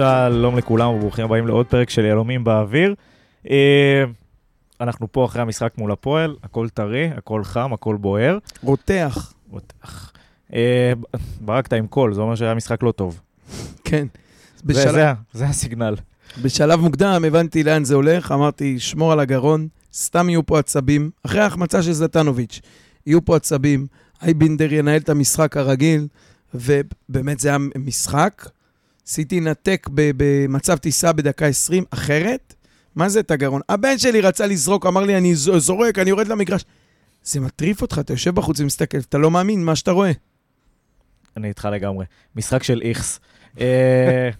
[0.00, 2.94] שלום לכולם וברוכים הבאים לעוד פרק של יהלומים באוויר.
[3.50, 4.04] אה,
[4.80, 8.38] אנחנו פה אחרי המשחק מול הפועל, הכל טרי, הכל חם, הכל בוער.
[8.62, 9.32] רותח.
[9.50, 10.12] רותח.
[10.54, 10.92] אה,
[11.40, 13.20] ברקת עם קול, זה אומר שהיה משחק לא טוב.
[13.84, 14.06] כן.
[15.32, 15.96] זה, הסיגנל.
[16.42, 21.10] בשלב מוקדם הבנתי לאן זה הולך, אמרתי, שמור על הגרון, סתם יהיו פה עצבים.
[21.26, 22.60] אחרי ההחמצה של זלטנוביץ',
[23.06, 23.86] יהיו פה עצבים,
[24.22, 26.06] אייבינדר ינהל את המשחק הרגיל,
[26.54, 28.48] ובאמת זה היה משחק.
[29.08, 32.54] עשיתי נתק במצב טיסה בדקה 20, אחרת,
[32.96, 33.60] מה זה את הגרון?
[33.68, 36.64] הבן שלי רצה לזרוק, אמר לי, אני זורק, אני יורד למגרש.
[37.22, 40.12] זה מטריף אותך, אתה יושב בחוץ ומסתכל, אתה לא מאמין מה שאתה רואה.
[41.36, 42.04] אני איתך לגמרי.
[42.36, 43.20] משחק של איכס.
[43.60, 44.30] אה,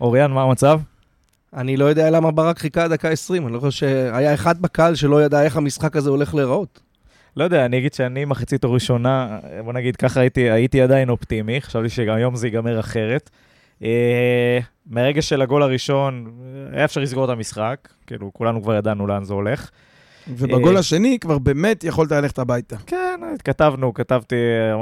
[0.00, 0.80] אוריאן, מה המצב?
[1.56, 5.22] אני לא יודע למה ברק חיכה דקה 20, אני לא חושב שהיה אחד בקהל שלא
[5.24, 6.80] ידע איך המשחק הזה הולך להיראות.
[7.36, 11.88] לא יודע, אני אגיד שאני מחצית הראשונה, בוא נגיד ככה הייתי, הייתי עדיין אופטימי, חשבתי
[11.88, 13.30] שגם היום זה ייגמר אחרת.
[13.82, 16.32] אה, מהרגע של הגול הראשון,
[16.72, 19.70] היה אפשר לסגור את המשחק, כאילו כולנו כבר ידענו לאן זה הולך.
[20.28, 22.76] ובגול אה, השני כבר באמת יכולת ללכת הביתה.
[22.86, 24.36] כן, כתבנו, כתבתי,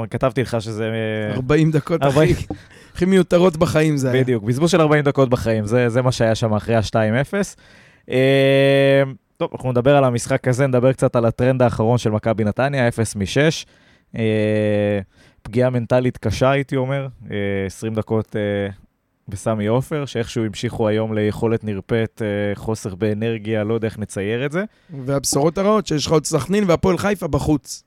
[0.09, 0.89] כתבתי לך שזה...
[1.29, 2.31] אה, 40 דקות 40.
[2.31, 2.45] הכי,
[2.93, 4.23] הכי מיותרות בחיים זה היה.
[4.23, 7.33] בדיוק, בזבוז של 40 דקות בחיים, זה, זה מה שהיה שם אחרי ה-2-0.
[8.09, 9.03] אה,
[9.37, 13.15] טוב, אנחנו נדבר על המשחק הזה, נדבר קצת על הטרנד האחרון של מכבי נתניה, 0
[13.15, 14.17] מ-6.
[15.43, 18.69] אה, פגיעה מנטלית קשה, הייתי אומר, אה, 20 דקות אה,
[19.27, 24.51] בסמי עופר, שאיכשהו המשיכו היום ליכולת נרפאת, אה, חוסר באנרגיה, לא יודע איך נצייר את
[24.51, 24.63] זה.
[25.05, 27.83] והבשורות הרעות שיש לך עוד סכנין והפועל חיפה בחוץ.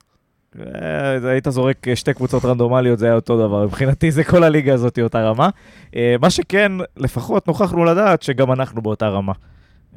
[0.61, 3.65] אה, היית זורק אה, שתי קבוצות רנדומליות, זה היה אותו דבר.
[3.65, 5.48] מבחינתי זה כל הליגה הזאת אותה רמה.
[5.97, 9.33] אה, מה שכן, לפחות נוכחנו לדעת שגם אנחנו באותה רמה.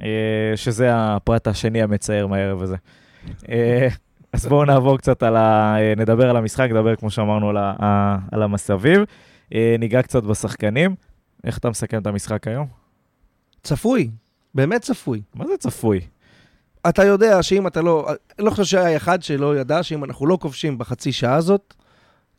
[0.01, 0.07] אה,
[0.55, 2.75] שזה הפרט השני המצער מהערב הזה.
[4.33, 5.75] אה, אז בואו נעבור קצת על ה...
[5.79, 7.73] אה, נדבר על המשחק, נדבר כמו שאמרנו על, ה...
[7.79, 8.99] ה- על המסביב.
[9.53, 10.95] אה, ניגע קצת בשחקנים.
[11.43, 12.67] איך אתה מסכם את המשחק היום?
[13.63, 14.09] צפוי,
[14.55, 15.21] באמת צפוי.
[15.35, 15.99] מה זה צפוי?
[16.89, 18.07] אתה יודע שאם אתה לא...
[18.39, 21.73] אני לא חושב שהיה אחד שלא ידע שאם אנחנו לא כובשים בחצי שעה הזאת,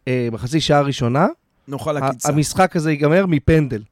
[0.08, 1.26] אה, בחצי שעה הראשונה,
[1.68, 2.28] נאכל עקיצה.
[2.28, 3.82] המשחק הזה ייגמר מפנדל.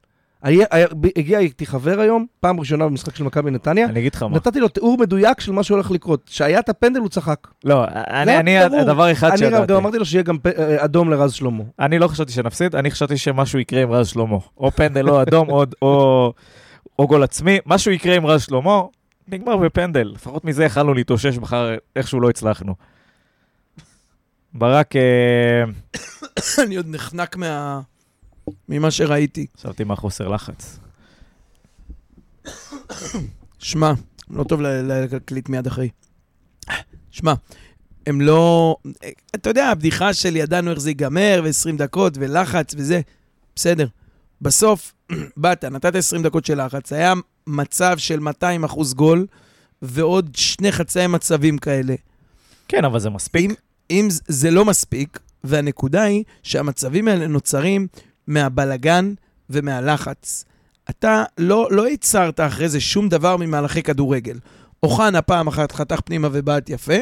[0.45, 4.35] ב- הגיע איתי חבר היום, פעם ראשונה במשחק של מכבי נתניה, אני אגיד לך מה.
[4.35, 6.29] נתתי לו תיאור מדויק של מה שהולך לקרות.
[6.31, 7.47] שהיה את הפנדל, הוא צחק.
[7.63, 8.57] לא, אני, אני.
[8.59, 9.75] הדבר אחד אני גם- שידעתי.
[9.75, 11.63] אמרתי לו שיהיה גם אה, אדום לרז שלמה.
[11.79, 14.37] אני לא חשבתי שנפסיד, אני חשבתי שמשהו יקרה עם רז שלמה.
[14.57, 16.33] או פנדל או אדום או, או,
[16.99, 18.81] או גול עצמי, משהו יקרה עם רז שלמה,
[19.27, 20.11] נגמר בפנדל.
[20.15, 22.75] לפחות מזה יכלנו להתאושש מחר, איכשהו לא הצלחנו.
[24.53, 25.63] ברק, אה,
[26.65, 27.79] אני עוד נחנק מה...
[28.69, 29.45] ממה שראיתי.
[29.57, 30.79] חשבתי מה חוסר לחץ.
[33.59, 33.93] שמע,
[34.29, 35.89] לא טוב להקליט מיד אחרי.
[37.11, 37.33] שמע,
[38.07, 38.75] הם לא...
[39.35, 43.01] אתה יודע, הבדיחה של ידענו איך זה ייגמר, ו-20 דקות, ולחץ וזה,
[43.55, 43.87] בסדר.
[44.41, 44.93] בסוף,
[45.37, 47.13] באת, נתת 20 דקות של לחץ, היה
[47.47, 49.27] מצב של 200 אחוז גול,
[49.81, 51.95] ועוד שני חצאי מצבים כאלה.
[52.67, 53.51] כן, אבל זה מספיק.
[53.51, 53.55] אם,
[53.91, 57.87] אם זה לא מספיק, והנקודה היא שהמצבים האלה נוצרים
[58.29, 59.13] מהבלגן
[59.49, 60.45] ומהלחץ.
[60.89, 64.37] אתה לא, לא ייצרת אחרי זה שום דבר ממהלכי כדורגל.
[64.83, 66.93] אוחנה פעם אחת חתך פנימה ובעט יפה,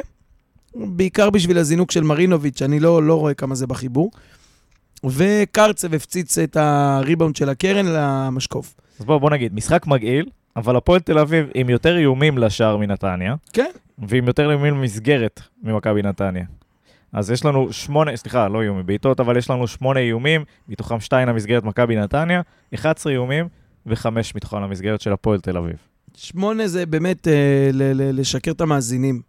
[0.75, 4.11] בעיקר בשביל הזינוק של מרינוביץ', אני לא, לא רואה כמה זה בחיבור.
[5.03, 8.75] וקרצב הפציץ את הריבאונד של הקרן למשקוף.
[8.99, 13.35] אז בוא, בוא נגיד, משחק מגעיל, אבל הפועל תל אביב עם יותר איומים לשער מנתניה,
[13.53, 13.71] כן.
[13.97, 16.45] ועם יותר איומים למסגרת ממכבי נתניה.
[17.13, 21.27] אז יש לנו שמונה, סליחה, לא איומים, בעיטות, אבל יש לנו שמונה איומים, מתוכם שתיים
[21.27, 22.41] למסגרת מכבי נתניה,
[22.75, 23.47] 11 איומים
[23.85, 25.75] וחמש מתוכם למסגרת של הפועל תל אביב.
[26.15, 27.33] שמונה זה באמת אה,
[27.73, 29.21] ל- ל- לשקר את המאזינים.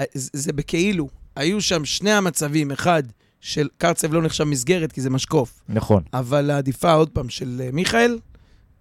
[0.00, 1.08] אה, זה זה בכאילו.
[1.36, 3.02] היו שם שני המצבים, אחד
[3.40, 6.02] של קרצב לא נחשב מסגרת כי זה משקוף, נכון.
[6.12, 8.18] אבל העדיפה עוד פעם של אה, מיכאל,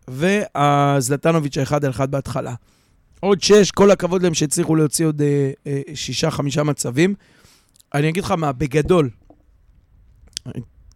[0.08, 2.54] והזלטנוביץ' האחד על אחד בהתחלה.
[3.20, 7.14] עוד שש, כל הכבוד להם שהצליחו להוציא עוד אה, אה, שישה, חמישה מצבים.
[7.94, 9.10] אני אגיד לך מה, בגדול,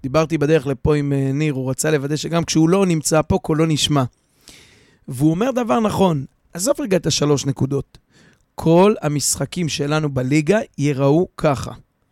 [0.04, 3.66] דיברתי בדרך לפה עם אה, ניר, הוא רצה לוודא שגם כשהוא לא נמצא פה, קולו
[3.66, 4.04] נשמע.
[5.08, 7.98] והוא אומר דבר נכון, עזוב רגע את השלוש נקודות.
[8.56, 11.72] כל המשחקים שלנו בליגה ייראו ככה.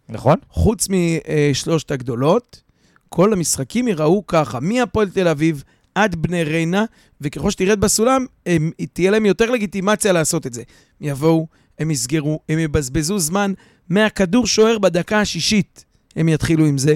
[0.10, 0.36] נכון?
[0.50, 2.62] חוץ משלושת הגדולות,
[3.10, 5.64] כל המשחקים ייראו ככה, מהפועל תל אביב
[5.96, 6.86] עד בני ריינה,
[7.22, 10.62] וככל שתרד בסולם, הם, תהיה להם יותר לגיטימציה לעשות את זה.
[11.02, 11.48] הם יבואו,
[11.80, 13.54] הם יסגרו, הם יבזבזו זמן
[13.90, 16.96] מהכדור שוער בדקה השישית, הם יתחילו עם זה.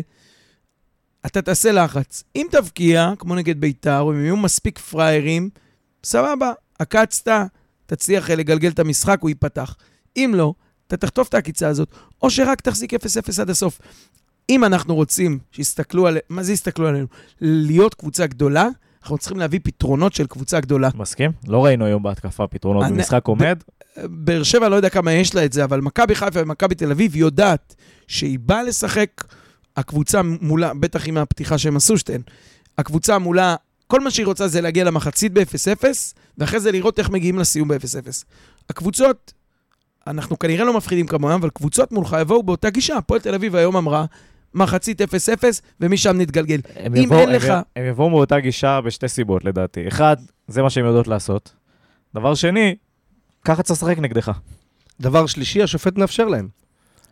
[1.26, 2.24] אתה תעשה לחץ.
[2.36, 5.50] אם תבקיע, כמו נגד ביתר, או אם יהיו מספיק פראיירים,
[6.04, 7.32] סבבה, עקצת,
[7.86, 9.76] תצליח אה, לגלגל את המשחק, הוא ייפתח.
[10.18, 10.54] אם לא,
[10.88, 11.90] אתה תחטוף את העקיצה הזאת,
[12.22, 12.98] או שרק תחזיק 0-0
[13.42, 13.80] עד הסוף.
[14.50, 17.06] אם אנחנו רוצים שיסתכלו עלינו, מה זה יסתכלו עלינו?
[17.42, 18.68] להיות קבוצה גדולה,
[19.02, 20.90] אנחנו צריכים להביא פתרונות של קבוצה גדולה.
[20.96, 21.32] מסכים?
[21.48, 23.64] לא ראינו היום בהתקפה פתרונות אני- במשחק עומד.
[24.04, 27.16] באר שבע, לא יודע כמה יש לה את זה, אבל מכבי חיפה ומכבי תל אביב
[27.16, 27.76] יודעת
[28.08, 29.10] שהיא באה לשחק,
[29.78, 32.22] הקבוצה מולה, בטח עם הפתיחה שהם עשו שתיהן,
[32.78, 33.56] הקבוצה מולה,
[33.88, 35.84] כל מה שהיא רוצה זה להגיע למחצית ב-0-0,
[36.38, 38.24] ואחרי זה לראות איך מגיעים לסיום ב-0-0.
[38.70, 39.34] הקבוצות,
[40.08, 42.98] אנחנו כנראה לא מפחידים כמוהם, אבל קבוצות מולך יבואו באותה גישה.
[42.98, 44.06] הפועל תל אביב היום אמרה,
[44.54, 45.06] מחצית 0-0,
[45.82, 46.60] ומשם נתגלגל.
[46.88, 49.88] אם יבואו- אין הם לך- הם יבואו מאותה גישה בשתי סיבות לדעתי.
[49.88, 50.18] אחד,
[50.48, 51.54] זה מה שהם יודעות לעשות.
[52.16, 52.76] דבר שני,
[53.46, 54.32] ככה צריך לשחק נגדך.
[55.02, 56.48] דבר שלישי, השופט מאפשר להם.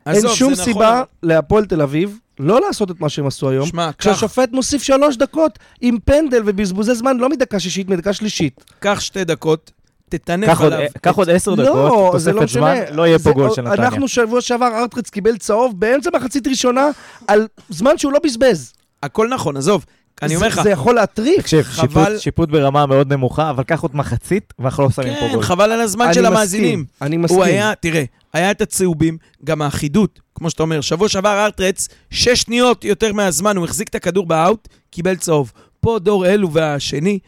[0.05, 3.27] עזוב, אין שום זה נכון, סיבה אבל- להפועל תל אביב לא לעשות את מה שהם
[3.27, 3.65] עשו היום.
[3.65, 8.63] שמע, קח, כשהשופט מוסיף שלוש דקות עם פנדל ובזבוזי זמן, לא מדקה שישית, מדקה שלישית.
[8.79, 9.71] קח שתי דקות,
[10.09, 10.79] תטנף עליו.
[11.01, 12.91] קח עוד עשר לא, דקות, זה לא תוספת זמן, משנה.
[12.95, 13.87] לא יהיה פה גול של נתניה.
[13.87, 16.87] אנחנו שבוע שעבר, ארטרץ קיבל צהוב באמצע מחצית ראשונה
[17.27, 18.73] על זמן שהוא לא בזבז.
[19.03, 19.85] הכל נכון, עזוב.
[20.21, 21.39] אני אומר זה- לך, זה יכול להטריף.
[21.41, 25.19] תקשיב, חבל- שיפוט- שיפוט ברמה מאוד נמוכה, אבל קח עוד מחצית, ואנחנו לא שמים פה
[25.19, 25.43] כן, גול.
[25.43, 26.85] חבל על הזמן אני של מסכים, המאזינים.
[27.01, 27.37] אני מסכים.
[27.37, 28.03] הוא היה, תראה,
[28.33, 33.57] היה את הצהובים, גם האחידות, כמו שאתה אומר, שבוע שעבר ארטרץ, שש שניות יותר מהזמן,
[33.57, 35.51] הוא החזיק את הכדור באאוט, קיבל צהוב.
[35.79, 37.19] פה דור אלו והשני,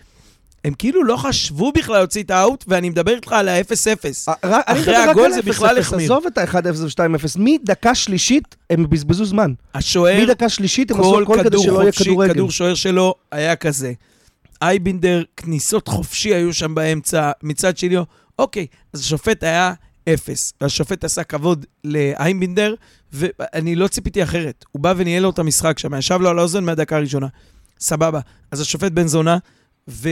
[0.63, 4.29] הם כאילו לא חשבו בכלל להוציא את האאוט, ואני מדבר איתך על ה-0-0.
[4.43, 6.03] אה, אחרי הגול זה 0-0, בכלל החמיר.
[6.03, 7.39] עזוב את ה-1-0 ו-2-0.
[7.39, 9.53] מדקה שלישית הם בזבזו זמן.
[9.75, 12.33] השוער, מדקה שלישית הם עשו כל הכל כדי שלא יהיה כדורגל.
[12.33, 13.93] כדור שוער שלו היה כזה.
[14.61, 17.95] אייבינדר, כניסות חופשי היו שם באמצע, מצד שני,
[18.39, 19.73] אוקיי, אז השופט היה
[20.09, 20.53] אפס.
[20.61, 22.75] והשופט עשה כבוד לאייבינדר,
[23.13, 24.65] ואני לא ציפיתי אחרת.
[24.71, 27.27] הוא בא וניהל לו את המשחק שם, ישב לו על האוזן מהדקה הראשונה.
[27.79, 28.19] סבבה.
[28.51, 29.37] אז השופט בן זונה,
[29.87, 30.09] ו...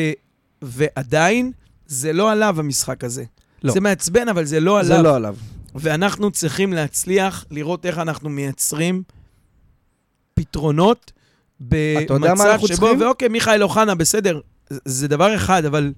[0.62, 1.52] ועדיין,
[1.88, 3.24] זה לא עליו המשחק הזה.
[3.64, 3.74] לא.
[3.74, 4.98] זה מעצבן, אבל זה לא עליו.
[4.98, 5.36] זה לא עליו.
[5.76, 9.04] ואנחנו צריכים להצליח לראות איך אנחנו מייצרים
[10.34, 11.12] פתרונות
[11.58, 11.74] אתה
[12.14, 13.02] יודע מה במצב אנחנו שבו, צריכים?
[13.02, 15.94] ואוקיי, מיכאל אוחנה, בסדר, זה- זה דבר אחד, אבל...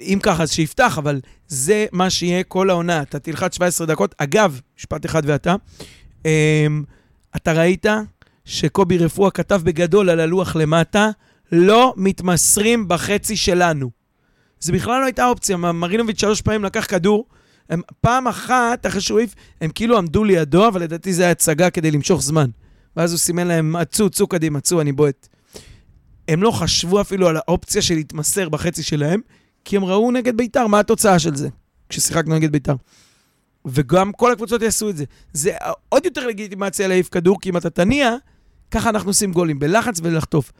[0.00, 3.02] אם ככה, אז שיפתח, אבל זה מה שיהיה כל העונה.
[3.02, 4.14] אתה תלחץ 17 דקות.
[4.18, 5.54] אגב, משפט אחד ואתה,
[6.24, 6.82] אמ,
[7.36, 7.86] אתה ראית
[8.44, 11.10] שקובי רפואה כתב בגדול על הלוח למטה,
[11.52, 13.90] לא מתמסרים בחצי שלנו.
[14.60, 17.26] זה בכלל לא הייתה אופציה, מרינוביץ' שלוש פעמים לקח כדור,
[17.70, 21.70] הם פעם אחת, אחרי שהוא העיף, הם כאילו עמדו לידו, אבל לדעתי זה היה הצגה
[21.70, 22.50] כדי למשוך זמן.
[22.96, 25.28] ואז הוא סימן להם, צאו, צאו קדימה, צאו, אני בועט.
[26.28, 29.20] הם לא חשבו אפילו על האופציה של להתמסר בחצי שלהם,
[29.64, 31.48] כי הם ראו נגד ביתר מה התוצאה של זה,
[31.88, 32.74] כששיחקנו נגד ביתר.
[33.64, 35.04] וגם כל הקבוצות יעשו את זה.
[35.32, 35.52] זה
[35.88, 38.14] עוד יותר לגיטימציה להעיף כדור, כי אם אתה תניע,
[38.70, 40.52] ככה אנחנו עושים גולים, בלחץ ולחטוף.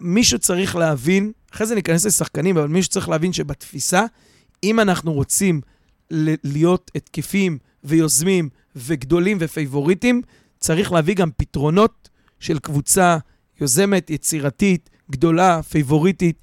[0.00, 4.04] מישהו צריך להבין, אחרי זה ניכנס לשחקנים, אבל מישהו צריך להבין שבתפיסה,
[4.62, 5.60] אם אנחנו רוצים
[6.44, 10.22] להיות התקפים ויוזמים וגדולים ופייבוריטים,
[10.58, 12.08] צריך להביא גם פתרונות
[12.40, 13.18] של קבוצה
[13.60, 16.36] יוזמת, יצירתית, גדולה, פייבוריטית.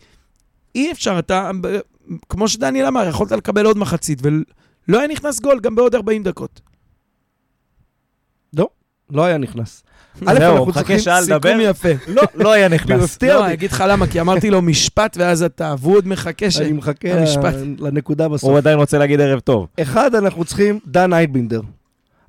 [0.76, 1.52] אי אפשר, אתה,
[2.30, 6.62] כמו שדניאל אמר, יכולת לקבל עוד מחצית, ולא היה נכנס גול גם בעוד 40 דקות.
[9.12, 9.84] לא היה נכנס.
[10.26, 11.50] א', זהו, אנחנו חכה צריכים שעה לדבר.
[11.50, 11.90] סיכום יפה.
[12.08, 13.04] לא, לא היה נכנס.
[13.04, 13.46] מפתיע לא, אותי.
[13.46, 16.58] אני אגיד לך למה, כי אמרתי לו משפט, ואז אתה, והוא עוד מחכה ש...
[16.62, 17.10] אני מחכה.
[17.80, 18.50] לנקודה בסוף.
[18.50, 19.68] הוא עדיין רוצה להגיד ערב טוב.
[19.82, 21.62] אחד, אנחנו צריכים דן אייבינדר.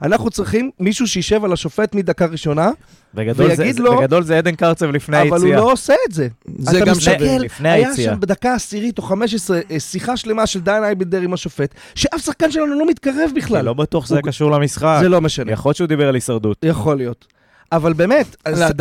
[0.02, 2.70] אנחנו צריכים מישהו שישב על השופט מדקה ראשונה,
[3.14, 5.56] בגדול זה- ויגיד לו- בגדול זה עדן קרצב לפני אבל הוא היציאה.
[5.56, 6.28] לא עושה את זה.
[6.58, 7.38] זה גם שווה.
[7.38, 8.12] לפני היה היציאה.
[8.14, 12.50] שם בדקה עשירית או 15 אה, שיחה שלמה של דן אייבינדר עם השופט, שאף שחקן
[12.50, 13.64] שלנו לא מתקרב בכלל.
[13.64, 14.98] לא בטוח שזה הוא- קשור למשחק.
[15.02, 15.52] זה לא משנה.
[15.52, 16.56] יכול להיות שהוא דיבר על הישרדות.
[16.64, 17.26] יכול להיות.
[17.72, 18.36] אבל באמת.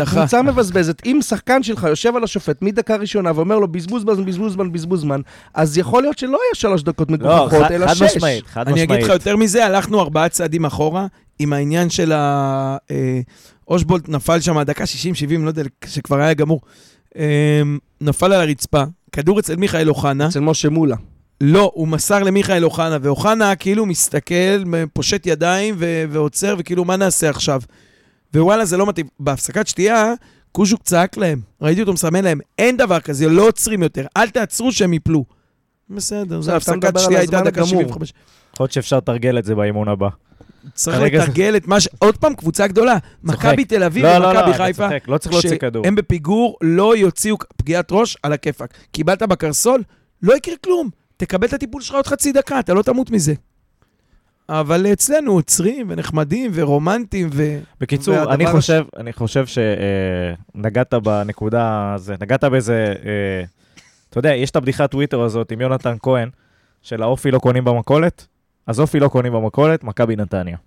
[0.05, 4.53] קבוצה מבזבזת, אם שחקן שלך יושב על השופט מדקה ראשונה ואומר לו בזבוז זמן, בזבוז
[4.53, 5.21] זמן, בזבוז זמן,
[5.53, 8.01] אז יכול להיות שלא יהיה שלוש דקות לא, מגוחכות, חד אלא חד שש.
[8.01, 9.03] משמעית, חד אני אגיד משמעית.
[9.03, 11.07] לך יותר מזה, הלכנו ארבעה צעדים אחורה
[11.39, 12.77] עם העניין של ה...
[12.91, 13.19] אה,
[13.67, 14.87] אושבולט נפל שם הדקה 60-70,
[15.41, 16.61] לא יודע, שכבר היה גמור.
[17.17, 17.61] אה,
[18.01, 20.27] נפל על הרצפה, כדור אצל מיכאל אוחנה.
[20.27, 20.95] אצל משה מולה.
[21.41, 27.29] לא, הוא מסר למיכאל אוחנה, ואוחנה כאילו מסתכל, פושט ידיים ו- ועוצר, וכאילו, מה נעשה
[27.29, 27.61] עכשיו?
[28.35, 29.07] ווואלה, זה לא מתאים.
[29.19, 30.13] בהפסקת שתייה,
[30.51, 34.71] קוז'וק צעק להם, ראיתי אותו מסמן להם, אין דבר כזה, לא עוצרים יותר, אל תעצרו
[34.71, 35.25] שהם יפלו.
[35.89, 37.81] בסדר, זה אתה הפסקת שתייה הייתה דקה הגמור.
[37.81, 38.13] 75.
[38.53, 40.09] יכול להיות שאפשר לתרגל את זה באימון הבא.
[40.73, 41.87] צריך לתרגל את מה ש...
[41.99, 42.97] עוד פעם, קבוצה גדולה.
[43.23, 45.83] מכבי תל אביב לא, לא, ומכבי לא, אתה חיפה, צוחק, לא צריך להוציא כדור.
[45.83, 48.73] כשהם בפיגור, לא יוציאו פגיעת ראש על הכיפאק.
[48.91, 49.83] קיבלת בקרסול,
[50.21, 50.89] לא יקרה כלום.
[51.17, 53.33] תקבל את הטיפול שלך עוד חצי דקה, אתה לא תמות מזה.
[54.59, 57.59] אבל אצלנו עוצרים ונחמדים ורומנטיים ו...
[57.81, 63.43] בקיצור, והדבר אני הש- חושב, אני חושב שנגעת בנקודה, הזה, נגעת באיזה, אה,
[64.09, 66.29] אתה יודע, יש את הבדיחת טוויטר הזאת עם יונתן כהן,
[66.81, 68.27] של האופי לא קונים במכולת,
[68.67, 70.57] אז אופי לא קונים במכולת, מכבי נתניה.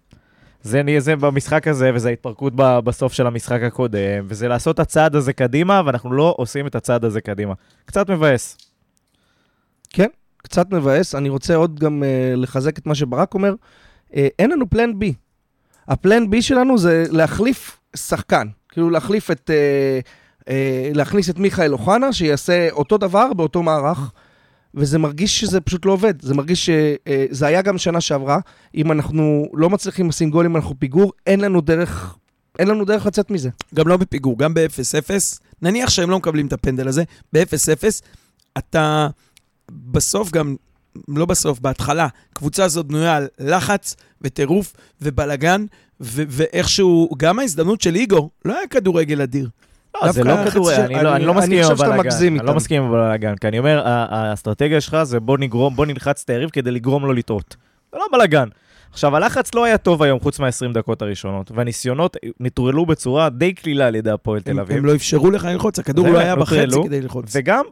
[0.63, 5.17] זה, זה במשחק הזה, וזה ההתפרקות ב- בסוף של המשחק הקודם, וזה לעשות את הצעד
[5.17, 7.55] הזה קדימה, ואנחנו לא עושים את הצעד הזה קדימה.
[7.85, 8.59] קצת מבאס.
[10.45, 11.15] קצת מבאס.
[11.15, 13.55] אני רוצה עוד גם uh, לחזק את מה שברק אומר.
[14.11, 15.15] Uh, אין לנו פלן בי.
[15.89, 18.49] הפלן בי שלנו זה להחליף שחקן.
[18.69, 19.51] כאילו להחליף את...
[19.51, 20.47] Uh, uh,
[20.95, 24.13] להכניס את מיכאל אוחנה, שיעשה אותו דבר באותו מערך.
[24.75, 26.23] וזה מרגיש שזה פשוט לא עובד.
[26.23, 28.39] זה מרגיש שזה היה גם שנה שעברה.
[28.75, 32.17] אם אנחנו לא מצליחים לשים גולים, אנחנו פיגור, אין לנו דרך...
[32.59, 33.51] אין לנו דרך לצאת מזה.
[33.75, 35.11] גם לא בפיגור, גם ב-0-0,
[35.63, 37.85] נניח שהם לא מקבלים את הפנדל הזה, ב-0-0,
[38.59, 39.09] אתה
[39.71, 40.57] בסוף גם,
[41.09, 45.65] לא בסוף, בהתחלה, קבוצה הזאת בנויה על לחץ וטירוף ובלגן,
[46.01, 49.49] ו- ואיכשהו, גם ההזדמנות של איגור, לא היה כדורגל אדיר.
[50.03, 52.11] לא, זה לא כדורי, חצי- אני, אני- לא, אני לא מסכים עם הבלאגן.
[52.27, 52.55] אני לא.
[52.55, 56.51] מסכים עם הבלאגן, כי אני אומר, האסטרטגיה שלך זה בוא נגרום, בוא נלחץ את היריב
[56.51, 57.57] כדי לגרום לו לטעות.
[57.93, 58.49] זה לא בלאגן.
[58.93, 63.87] עכשיו, הלחץ לא היה טוב היום, חוץ מה-20 דקות הראשונות, והניסיונות נטרלו בצורה די קלילה
[63.87, 64.77] על ידי הפועל תל אביב.
[64.77, 67.33] הם לא אפשרו לך ללחוץ, הכדור לא היה בחצי כדי ללחוץ.
[67.35, 67.65] וגם,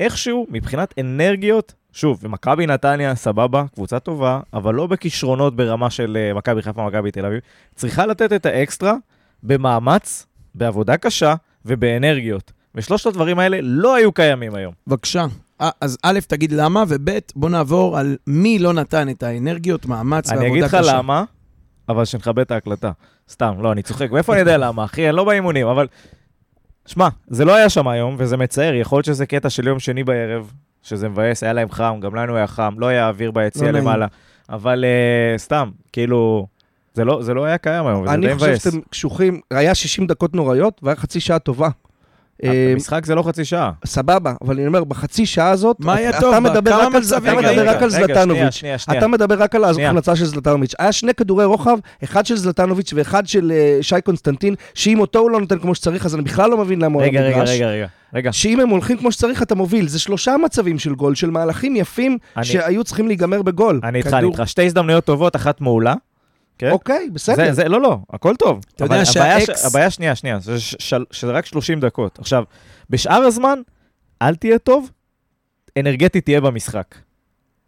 [0.00, 6.34] איכשהו, מבחינת אנרגיות, שוב, ומכבי נתניה, סבבה, קבוצה טובה, אבל לא בכישרונות ברמה של אה,
[6.34, 7.40] מכבי חיפה, מכבי תל אביב.
[7.74, 8.94] צריכה לתת את האקסטרה
[9.42, 11.34] במאמץ, בעבודה קשה
[11.64, 12.52] ובאנרגיות.
[12.74, 14.72] ושלושת הדברים האלה לא היו קיימים היום.
[14.86, 15.26] בבקשה.
[15.60, 20.28] אה, אז א', תגיד למה, וב', בוא נעבור על מי לא נתן את האנרגיות, מאמץ
[20.28, 20.66] ועבודה אני קשה.
[20.66, 21.24] אגיד לך למה,
[21.88, 22.92] אבל שנכבד את ההקלטה.
[23.30, 24.10] סתם, לא, אני צוחק.
[24.10, 25.08] מאיפה אני יודע למה, אחי?
[25.08, 25.86] אני לא באימונים, אבל...
[26.86, 28.74] שמע, זה לא היה שם היום, וזה מצער.
[28.74, 32.36] יכול להיות שזה קטע של יום שני בערב, שזה מבאס, היה להם חם, גם לנו
[32.36, 33.84] היה חם, לא היה אוויר ביציע לא נעים.
[33.84, 34.06] למעלה.
[34.48, 36.46] אבל uh, סתם, כאילו,
[36.94, 38.64] זה לא, זה לא היה קיים היום, וזה די אני חושב מבאס.
[38.64, 41.68] שאתם קשוחים, היה 60 דקות נוראיות והיה חצי שעה טובה.
[42.44, 43.70] אה, המשחק זה לא חצי שעה.
[43.86, 46.40] סבבה, אבל אני אומר, בחצי שעה הזאת, מה היה אתה?
[46.40, 46.86] מדבר
[47.66, 48.62] רק על זלטנוביץ'.
[48.98, 49.64] אתה מדבר רק על.
[49.64, 50.74] ההחלצה של זלטנוביץ'.
[50.78, 55.30] היה שני כדורי רוחב, אחד של זלטנוביץ' ואחד של אה, שי קונסטנטין, שאם אותו הוא
[55.30, 57.42] לא נותן כמו שצריך, אז אני בכלל לא מבין למה הוא על רגע.
[57.42, 57.86] רגע, רגע.
[58.14, 59.88] רגע, שאם הם הולכים כמו שצריך, אתה מוביל.
[59.88, 63.80] זה שלושה מצבים של גול, של מהלכים יפים שהיו צריכים להיגמר בגול.
[63.84, 64.42] אני איתך, אני איתך.
[64.46, 65.94] שתי הזדמנויות טובות, אחת מעולה.
[66.62, 66.70] כן?
[66.70, 67.36] אוקיי, בסדר.
[67.46, 68.60] זה, זה, לא, לא, הכל טוב.
[68.76, 72.18] אתה יודע שהאקס- הבעיה שנייה, שנייה, זה ש- של- שזה רק 30 דקות.
[72.18, 72.44] עכשיו,
[72.90, 73.58] בשאר הזמן,
[74.22, 74.90] אל תהיה טוב,
[75.78, 76.94] אנרגטית תהיה במשחק.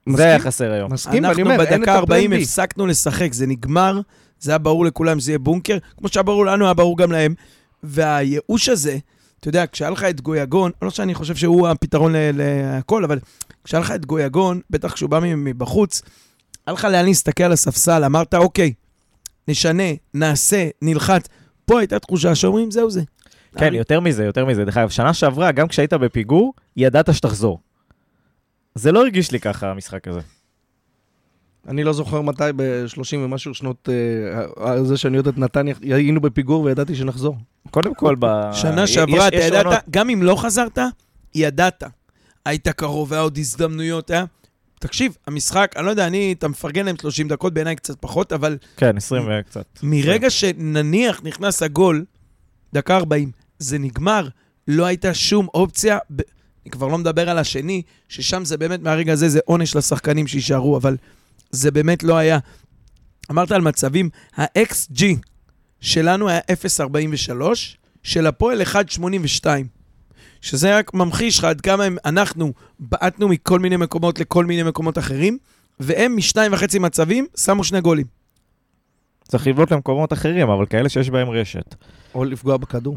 [0.06, 0.16] מסכים?
[0.16, 0.92] זה היה חסר היום.
[0.92, 2.42] מסכים, ואני אנחנו אומר, אין את בדקה 40 הפלן בי.
[2.42, 4.00] הפסקנו לשחק, זה נגמר,
[4.40, 7.34] זה היה ברור לכולם שזה יהיה בונקר, כמו שהיה ברור לנו, היה ברור גם להם.
[7.82, 8.98] והייאוש הזה,
[9.40, 13.18] אתה יודע, כשהיה לך את גויגון, לא שאני חושב שהוא הפתרון ל- להכל, אבל
[13.64, 16.02] כשהיה לך את גויגון, בטח כשהוא בא מבחוץ,
[16.66, 18.72] היה לך לאן להסתכל על הספסל, אמרת, אוקיי,
[19.48, 19.82] נשנה,
[20.14, 21.26] נעשה, נלחץ.
[21.66, 23.02] פה הייתה תחושה שאומרים, זהו זה.
[23.58, 24.64] כן, יותר מזה, יותר מזה.
[24.64, 27.60] דרך אגב, שנה שעברה, גם כשהיית בפיגור, ידעת שתחזור.
[28.74, 30.20] זה לא הרגיש לי ככה, המשחק הזה.
[31.68, 36.20] אני לא זוכר מתי ב-30 ומשהו שנות, אה, אה, זה שאני יודע את נתניה, היינו
[36.20, 37.36] בפיגור וידעתי שנחזור.
[37.70, 38.50] קודם כל, ב...
[38.52, 40.78] שנה שעברה, אתה ידעת, עונות- גם אם לא חזרת,
[41.34, 41.82] ידעת.
[42.44, 44.24] היית קרוב, היה עוד הזדמנויות, היה...
[44.86, 48.58] תקשיב, המשחק, אני לא יודע, אני, אתה מפרגן להם 30 דקות, בעיניי קצת פחות, אבל
[48.76, 49.64] כן, 20 וקצת.
[49.82, 52.04] מרגע שנניח נכנס הגול,
[52.72, 54.28] דקה 40, זה נגמר,
[54.68, 56.20] לא הייתה שום אופציה, ב...
[56.64, 60.76] אני כבר לא מדבר על השני, ששם זה באמת, מהרגע הזה זה עונש לשחקנים שיישארו,
[60.76, 60.96] אבל
[61.50, 62.38] זה באמת לא היה.
[63.30, 65.02] אמרת על מצבים, ה-XG
[65.80, 66.40] שלנו היה
[66.80, 67.32] 0.43,
[68.02, 69.46] של הפועל 1.82.
[70.44, 74.98] שזה רק ממחיש לך עד כמה הם, אנחנו בעטנו מכל מיני מקומות לכל מיני מקומות
[74.98, 75.38] אחרים,
[75.80, 78.06] והם משניים וחצי מצבים שמו שני גולים.
[79.28, 81.74] צריך לבלוט למקומות אחרים, אבל כאלה שיש בהם רשת.
[82.14, 82.96] או לפגוע בכדור.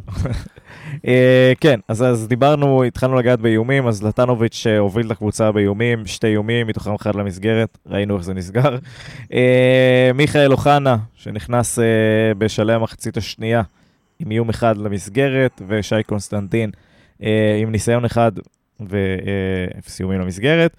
[1.08, 6.06] אה, כן, אז, אז דיברנו, התחלנו לגעת באיומים, אז לטנוביץ' אה, הוביל את הקבוצה באיומים,
[6.06, 8.78] שתי איומים, מתוכם אחד למסגרת, ראינו איך זה נסגר.
[9.34, 11.80] אה, מיכאל אוחנה, שנכנס
[12.38, 13.62] בשלהי המחצית השנייה,
[14.20, 16.72] עם איום אחד למסגרת, ושי קונסטנטין
[17.62, 18.32] עם ניסיון אחד
[18.80, 20.78] ואפס איומים למסגרת.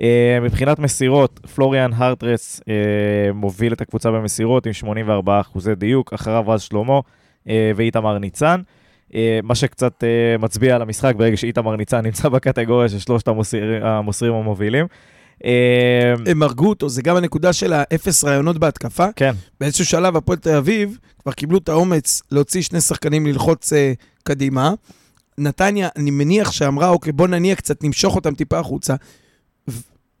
[0.00, 6.44] אה, מבחינת מסירות, פלוריאן הרטרס אה, מוביל את הקבוצה במסירות עם 84 אחוזי דיוק, אחריו
[6.48, 7.00] רז שלמה
[7.48, 8.60] אה, ואיתמר ניצן.
[9.14, 13.86] אה, מה שקצת אה, מצביע על המשחק ברגע שאיתמר ניצן נמצא בקטגוריה של שלושת המוסר,
[13.86, 14.86] המוסרים המובילים.
[15.44, 19.06] אה, הם הרגו אותו, זה גם הנקודה של האפס רעיונות בהתקפה.
[19.16, 23.92] כן, באיזשהו שלב הפועל תל אביב כבר קיבלו את האומץ להוציא שני שחקנים ללחוץ אה,
[24.22, 24.72] קדימה.
[25.40, 28.94] נתניה, אני מניח שאמרה, אוקיי, בוא נניע קצת, נמשוך אותם טיפה החוצה.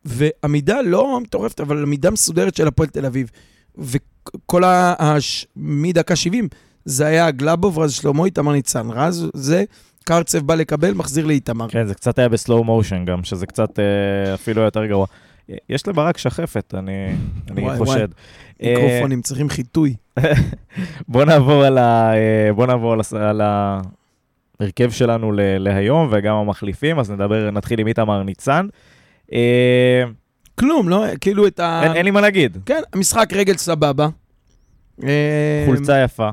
[0.04, 3.30] ועמידה לא מטורפת, אבל עמידה מסודרת של הפועל תל אביב.
[3.78, 4.94] וכל ה...
[4.98, 5.46] הש...
[5.56, 6.48] מדקה 70,
[6.84, 8.90] זה היה גלאבוב, רז שלמה, איתמר ניצן.
[8.90, 9.64] רז, זה,
[10.04, 11.68] קרצב בא לקבל, מחזיר לאיתמר.
[11.68, 15.06] כן, זה קצת היה בסלואו מושן גם, שזה קצת אה, אפילו יותר גרוע.
[15.68, 16.92] יש לברק שחפת, אני,
[17.50, 18.08] אני וואי, חושד.
[18.62, 19.94] אה, מיקרופונים, צריכים חיטוי.
[21.08, 23.40] בוא נעבור על, ה, אה, בוא נעבור על, הס- על
[24.60, 28.66] ההרכב שלנו ל- להיום וגם המחליפים, אז נדבר, נתחיל עם איתמר ניצן.
[29.32, 30.02] אה,
[30.58, 31.04] כלום, לא?
[31.20, 31.80] כאילו את ה...
[31.84, 34.08] אין, אין לי מה להגיד, כן, המשחק רגל סבבה.
[35.04, 36.30] אה, חולצה יפה,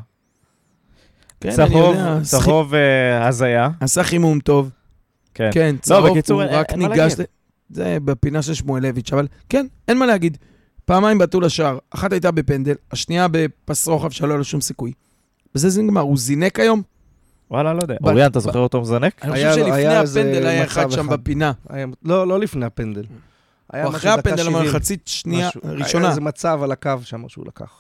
[1.42, 4.70] כן, אני צהוב, יודע, צהוב אה, הזיה, עשה חימום טוב.
[5.34, 5.50] כן.
[5.54, 7.14] כן, צהוב, בקיצור, הוא אין- רק אין ניגש...
[7.20, 7.24] ל-
[7.70, 10.38] זה בפינה של שמואלביץ', אבל כן, אין מה להגיד.
[10.86, 14.92] פעמיים בעטו לשער, אחת הייתה בפנדל, השנייה בפס רוחב שלא היה לו שום סיכוי.
[15.56, 16.82] בזה זה נגמר, הוא זינק היום?
[17.52, 17.96] וואלה, לא יודע.
[18.02, 19.14] ב- אוריאן, אתה ב- זוכר אותו מזנק?
[19.26, 21.22] אני חושב שלפני הפנדל היה אחד שם אחד.
[21.22, 21.52] בפינה.
[21.70, 23.04] היה- לא, לא לפני הפנדל.
[23.74, 25.62] היה או אחרי הפנדל, אבל 70, מחצית שנייה, משהו.
[25.64, 26.10] היה ראשונה.
[26.10, 27.72] איזה מצב על הקו שם שהוא לקח.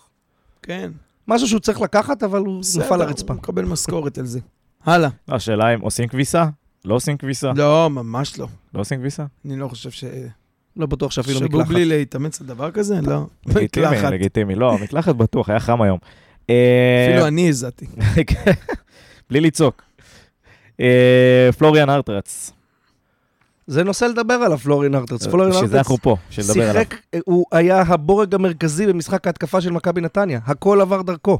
[0.61, 0.91] כן.
[1.27, 3.33] משהו שהוא צריך לקחת, אבל הוא בסדר, נפל לרצפה.
[3.33, 4.39] הוא מקבל משכורת על זה.
[4.85, 5.09] הלאה.
[5.27, 6.45] לא, השאלה אם עושים כביסה?
[6.85, 7.51] לא עושים כביסה?
[7.55, 8.47] לא, ממש לא.
[8.73, 9.25] לא עושים כביסה?
[9.45, 10.03] אני לא חושב ש...
[10.77, 11.67] לא בטוח שאפילו מקלחת.
[11.69, 12.99] בלי להתאמץ על דבר כזה?
[13.01, 13.25] לא.
[13.45, 13.85] לגיטימי.
[14.11, 14.55] לגיטימי.
[14.55, 15.97] לא, מקלחת בטוח, היה חם היום.
[16.49, 17.85] אה, אפילו אני הזעתי.
[19.29, 19.81] בלי לצעוק.
[20.79, 22.51] אה, פלוריאן ארטרץ.
[23.67, 25.27] זה נושא לדבר עליו, פלורין ארטרץ.
[25.27, 26.83] פלורין זה ארטרץ אנחנו פה, לדבר עליו.
[26.83, 30.39] שיחק, הוא היה הבורג המרכזי במשחק ההתקפה של מכבי נתניה.
[30.45, 31.39] הכל עבר דרכו.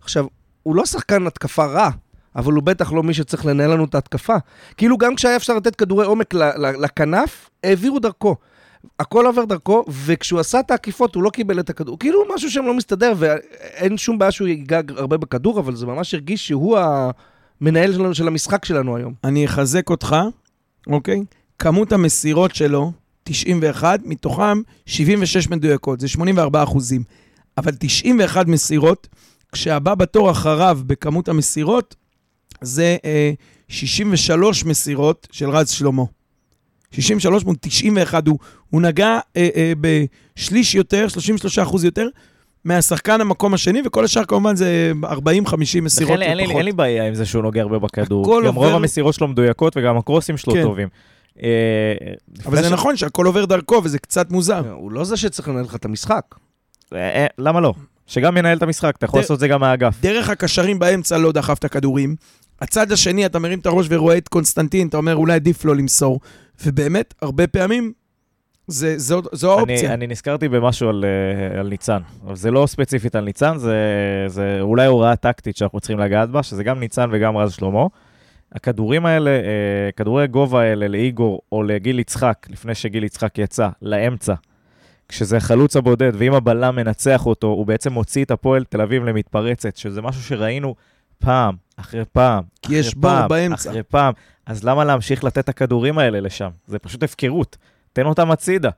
[0.00, 0.26] עכשיו,
[0.62, 1.90] הוא לא שחקן התקפה רע,
[2.36, 4.36] אבל הוא בטח לא מי שצריך לנהל לנו את ההתקפה.
[4.76, 8.36] כאילו גם כשהיה אפשר לתת כדורי עומק לכנף, העבירו דרכו.
[8.98, 11.98] הכל עבר דרכו, וכשהוא עשה את העקיפות הוא לא קיבל את הכדור.
[11.98, 13.12] כאילו משהו שם לא מסתדר,
[13.80, 18.28] ואין שום בעיה שהוא ייגע הרבה בכדור, אבל זה ממש הרגיש שהוא המנהל שלנו, של
[18.28, 19.14] המשחק שלנו היום.
[19.24, 20.16] אני אחזק אותך,
[20.86, 21.20] אוקיי?
[21.58, 22.92] כמות המסירות שלו,
[23.24, 27.02] 91, מתוכם 76 מדויקות, זה 84 אחוזים.
[27.58, 29.08] אבל 91 מסירות,
[29.52, 31.96] כשהבא בתור אחריו בכמות המסירות,
[32.60, 33.32] זה אה,
[33.68, 36.02] 63 מסירות של רז שלמה.
[36.90, 38.38] 63 מול 91, הוא,
[38.70, 42.08] הוא נגע אה, אה, בשליש יותר, 33 אחוז יותר,
[42.64, 45.06] מהשחקן המקום השני, וכל השאר כמובן זה 40-50
[45.82, 46.56] מסירות לכן אין לי- לפחות.
[46.56, 48.24] אין לי בעיה עם זה שהוא נוגע הרבה בכדור.
[48.46, 50.62] גם רוב עובר- המסירות שלו מדויקות וגם הקרוסים שלו כן.
[50.62, 50.88] טובים.
[51.42, 51.48] אה,
[52.46, 54.70] אבל זה ש- נכון שהכל עובר דרכו, וזה קצת מוזר.
[54.72, 56.22] הוא לא זה שצריך לנהל לך את המשחק.
[56.94, 57.74] אה, אה, למה לא?
[58.06, 59.94] שגם ינהל את המשחק, אתה יכול לעשות את זה גם מהאגף.
[60.02, 62.16] דרך הקשרים באמצע לא דחף את הכדורים.
[62.60, 66.20] הצד השני, אתה מרים את הראש ורואה את קונסטנטין, אתה אומר, אולי עדיף לא למסור.
[66.64, 67.92] ובאמת, הרבה פעמים,
[68.70, 69.94] זה, זו, זו אני, האופציה.
[69.94, 73.76] אני נזכרתי במשהו על, אה, על ניצן, אבל זה לא ספציפית על ניצן, זה,
[74.26, 77.86] זה אולי הוראה טקטית שאנחנו צריכים לגעת בה, שזה גם ניצן וגם רז שלמה.
[78.52, 84.34] הכדורים האלה, אה, כדורי הגובה האלה לאיגור או לגיל יצחק, לפני שגיל יצחק יצא, לאמצע,
[85.08, 89.76] כשזה החלוץ הבודד, ואם הבלם מנצח אותו, הוא בעצם מוציא את הפועל תל אביב למתפרצת,
[89.76, 90.74] שזה משהו שראינו
[91.18, 93.70] פעם, אחרי פעם, כי יש אחרי בור פעם, באמצע.
[93.70, 94.12] אחרי פעם.
[94.46, 96.50] אז למה להמשיך לתת את הכדורים האלה לשם?
[96.66, 97.56] זה פשוט הפקרות.
[97.92, 98.70] תן אותם הצידה.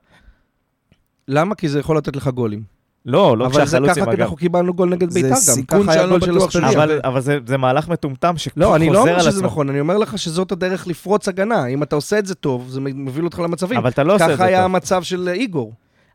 [1.28, 1.54] למה?
[1.54, 2.62] כי זה יכול לתת לך גולים.
[3.06, 4.22] לא, לא אבל זה כשהחלוץ עם ככה, כי.
[4.22, 5.36] אנחנו קיבלנו גול נגד זה ביתר גם.
[5.36, 6.50] סיכון ככה היה שאני לא של בטוח.
[6.50, 9.46] שזה- אבל, אבל זה, זה מהלך מטומטם שחוזר לא, אני לא אומר על שזה עצמו.
[9.46, 11.66] נכון, אני אומר לך שזאת הדרך לפרוץ הגנה.
[11.66, 13.78] אם אתה עושה את זה טוב, זה מביא אותך למצבים.
[13.78, 14.64] אבל אתה לא עושה את זה ככה היה טוב.
[14.64, 15.72] המצב של איגור.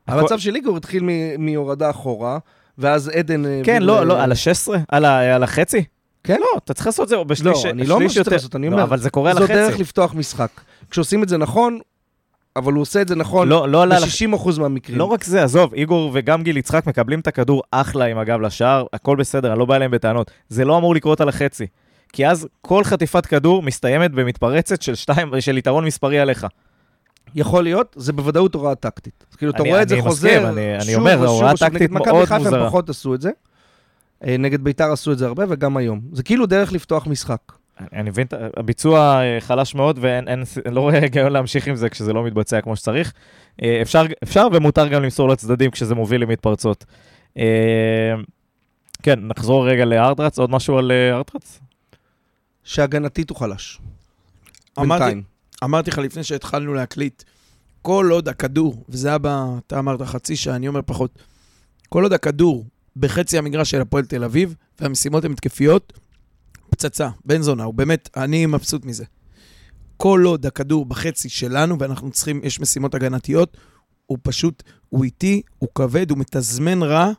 [0.07, 2.37] הכל- המצב של איגור התחיל מ- מהורדה אחורה,
[2.77, 3.45] ואז עדן...
[3.45, 4.71] אה, כן, לא, לא, על ה-16?
[4.89, 5.83] על, ה- על החצי?
[6.23, 6.37] כן.
[6.39, 8.35] לא, אתה צריך לעשות את זה בשליש לא, אני לא אומר שצריך יותר.
[8.35, 9.55] לעשות, אני לא, אומר, אבל זה קורה על זו החצי.
[9.55, 10.49] דרך לפתוח משחק.
[10.89, 11.79] כשעושים את זה נכון,
[12.57, 14.97] אבל הוא עושה את זה נכון לא, לא, עלה על ב-60% מהמקרים.
[14.97, 18.85] לא רק זה, עזוב, איגור וגם גיל יצחק מקבלים את הכדור אחלה עם הגב לשער,
[18.93, 20.31] הכל בסדר, אני לא בא אליהם בטענות.
[20.49, 21.67] זה לא אמור לקרות על החצי.
[22.13, 26.47] כי אז כל חטיפת כדור מסתיימת במתפרצת של שתיים, של יתרון מספרי עליך.
[27.35, 29.25] יכול להיות, זה בוודאות הוראה טקטית.
[29.31, 31.23] אז כאילו, אתה אני- רואה את זה אני חוזר מסכים, אני- אני שוב אומר, זו
[31.23, 31.69] ושוב הוראה ושוב.
[31.69, 32.57] נגד מכבי חיפה.
[32.57, 33.29] הם פחות עשו את זה.
[34.25, 36.01] אה, נגד ביתר עשו את זה הרבה, וגם היום.
[36.13, 37.39] זה כאילו דרך לפתוח משחק.
[37.93, 41.89] אני מבין, הביצוע אה, חלש מאוד, ואין, אין, אני לא רואה היגיון להמשיך עם זה
[41.89, 43.13] כשזה לא מתבצע כמו שצריך.
[43.63, 46.85] אה, אפשר, אפשר ומותר גם למסור לצדדים כשזה מוביל למתפרצות.
[47.37, 48.13] אה,
[49.03, 51.59] כן, נחזור רגע לארטרץ, עוד משהו על ארטרץ?
[52.63, 53.79] שהגנתית הוא חלש.
[54.79, 55.23] אמרתי, בינתיים.
[55.63, 57.23] אמרתי לך לפני שהתחלנו להקליט,
[57.81, 59.27] כל עוד הכדור, וזה היה ב...
[59.67, 61.19] אתה אמרת חצי שעה, אני אומר פחות,
[61.89, 62.65] כל עוד הכדור
[62.97, 65.93] בחצי המגרש של הפועל תל אביב, והמשימות הן התקפיות,
[66.69, 69.05] פצצה, בן זונה, הוא באמת, אני מבסוט מזה.
[69.97, 73.57] כל עוד הכדור בחצי שלנו, ואנחנו צריכים, יש משימות הגנתיות,
[74.05, 77.11] הוא פשוט, הוא איטי, הוא כבד, הוא מתזמן רע.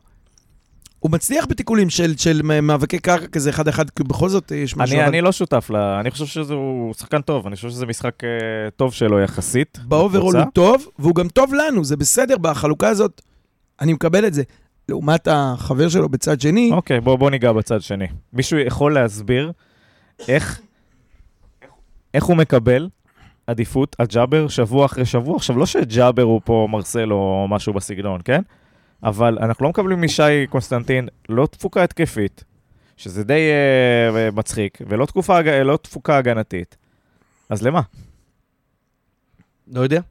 [0.99, 4.93] הוא מצליח בתיקולים של, של מאבקי קרקע כזה אחד-אחד, כי בכל זאת יש משהו...
[4.95, 8.23] אני, אבל- אני לא שותף לה, אני חושב שהוא שחקן טוב, אני חושב שזה משחק
[8.23, 8.29] אה,
[8.75, 9.79] טוב שלו יחסית.
[9.87, 10.35] ב overall.
[10.37, 13.21] הוא טוב, והוא גם טוב לנו, זה בסדר, בחלוקה הזאת,
[13.81, 14.43] אני מקבל את זה.
[14.89, 18.07] לעומת החבר שלו בצד שני, אוקיי, בוא, בוא ניגע בצד שני.
[18.33, 19.51] מישהו יכול להסביר
[20.27, 20.61] איך,
[22.13, 22.89] איך הוא מקבל
[23.47, 25.35] עדיפות על ג'אבר שבוע אחרי שבוע?
[25.35, 28.41] עכשיו, לא שג'אבר הוא פה מרסל או משהו בסגנון, כן?
[29.03, 32.43] אבל אנחנו לא מקבלים משי קונסטנטין לא תפוקה התקפית,
[32.97, 36.77] שזה די uh, מצחיק, ולא תקופה, לא תפוקה הגנתית.
[37.49, 37.81] אז למה?
[39.67, 40.01] לא יודע.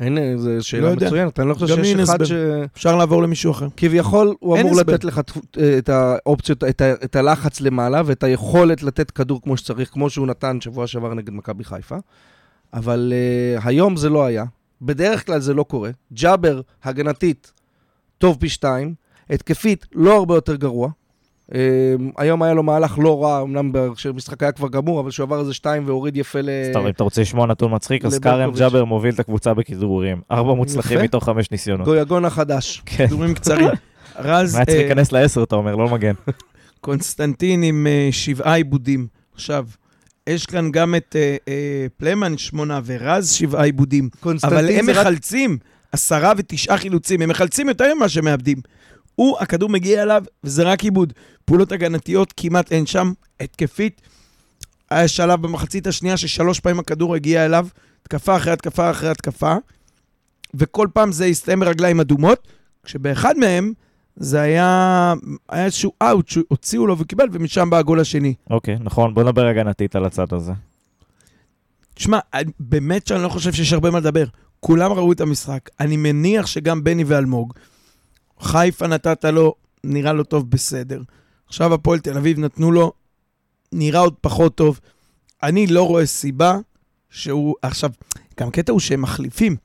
[0.00, 1.06] אין, זו לא שאלה יודע.
[1.06, 2.30] מצוינת, אני לא חושב שיש אחד ש...
[2.32, 2.64] הסבר.
[2.74, 3.66] אפשר לעבור למישהו אחר.
[3.76, 4.92] כביכול, הוא אמור הסבר.
[4.92, 5.20] לתת לך
[5.78, 10.26] את האופציות, את ה- את הלחץ למעלה ואת היכולת לתת כדור כמו שצריך, כמו שהוא
[10.26, 11.96] נתן שבוע שעבר נגד מכבי חיפה.
[12.72, 13.12] אבל
[13.58, 14.44] uh, היום זה לא היה.
[14.82, 15.90] בדרך כלל זה לא קורה.
[16.12, 17.52] ג'אבר, הגנתית,
[18.18, 18.94] טוב פי שתיים.
[19.30, 20.90] התקפית, לא הרבה יותר גרוע.
[21.50, 21.52] Uh,
[22.16, 25.54] היום היה לו מהלך לא רע, אמנם כשהמשחק היה כבר גמור, אבל שהוא עבר איזה
[25.54, 26.48] שתיים והוריד יפה ל...
[26.70, 28.18] סתם, אם אתה רוצה לשמוע נתון מצחיק, אז.
[28.18, 30.20] כרם ג'אבר מוביל את הקבוצה בכדרורים.
[30.30, 31.00] ארבע מוצלחים.
[31.00, 31.86] מתוך חמש ניסיונות.
[31.86, 32.82] גויגון החדש.
[32.86, 33.68] כן, כדורים קצרים.
[34.18, 36.12] רז היה צריך אה, להיכנס לעשר, אתה אומר, לא למגן.
[36.80, 39.06] קונסטנטין עם אה, שבעה עיבודים.
[39.34, 39.66] עכשיו,
[40.26, 41.16] יש כאן גם את
[41.48, 44.08] אה, פלמן שמונה ורז שבעה עיבודים.
[44.12, 45.06] אבל קונסטנטין הם זה רק...
[45.06, 45.58] מחלצים
[45.92, 47.22] עשרה ותשעה חילוצים.
[47.22, 48.58] הם מחלצים יותר ממה שהם מאבדים.
[49.20, 51.12] הוא, הכדור מגיע אליו, וזה רק עיבוד.
[51.44, 53.12] פעולות הגנתיות כמעט אין שם.
[53.40, 54.00] התקפית,
[54.90, 57.66] היה שלב במחצית השנייה ששלוש פעמים הכדור הגיע אליו,
[58.02, 59.54] התקפה אחרי התקפה אחרי התקפה,
[60.54, 62.48] וכל פעם זה הסתיים ברגליים אדומות,
[62.84, 63.72] כשבאחד מהם
[64.16, 65.14] זה היה,
[65.48, 68.34] היה איזשהו אאוט שהוציאו לו וקיבל, ומשם בא הגול השני.
[68.50, 70.52] אוקיי, נכון, בוא נדבר הגנתית על הצד הזה.
[71.94, 72.18] תשמע,
[72.60, 74.24] באמת שאני לא חושב שיש הרבה מה לדבר.
[74.60, 75.68] כולם ראו את המשחק.
[75.80, 77.54] אני מניח שגם בני ואלמוג.
[78.40, 81.02] חיפה נתת לו, נראה לו טוב בסדר.
[81.46, 82.92] עכשיו הפועל תל אביב נתנו לו,
[83.72, 84.80] נראה עוד פחות טוב.
[85.42, 86.58] אני לא רואה סיבה
[87.10, 87.54] שהוא...
[87.62, 87.90] עכשיו,
[88.40, 89.56] גם קטע הוא שהם מחליפים.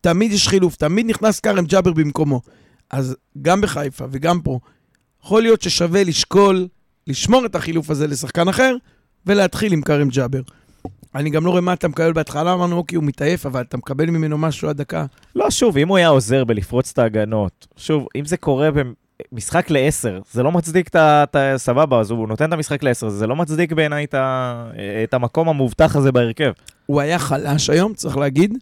[0.00, 2.40] תמיד יש חילוף, תמיד נכנס כרם ג'אבר במקומו.
[2.90, 4.58] אז גם בחיפה וגם פה,
[5.24, 6.68] יכול להיות ששווה לשקול,
[7.06, 8.76] לשמור את החילוף הזה לשחקן אחר,
[9.26, 10.40] ולהתחיל עם כרם ג'אבר.
[11.14, 14.10] אני גם לא רואה מה אתה מקבל בהתחלה, אמרנו, אוקיי, הוא מתעייף, אבל אתה מקבל
[14.10, 15.04] ממנו משהו עד דקה.
[15.36, 18.68] לא, שוב, אם הוא היה עוזר בלפרוץ את ההגנות, שוב, אם זה קורה
[19.32, 21.24] במשחק לעשר, זה לא מצדיק את ה...
[21.56, 24.70] סבבה, אז הוא נותן את המשחק לעשר, זה לא מצדיק בעיניי את, ה...
[25.04, 26.52] את המקום המובטח הזה בהרכב.
[26.86, 28.54] הוא היה חלש היום, צריך להגיד.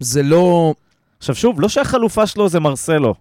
[0.00, 0.74] זה לא...
[1.18, 3.14] עכשיו שוב, לא שהחלופה שלו זה מרסלו,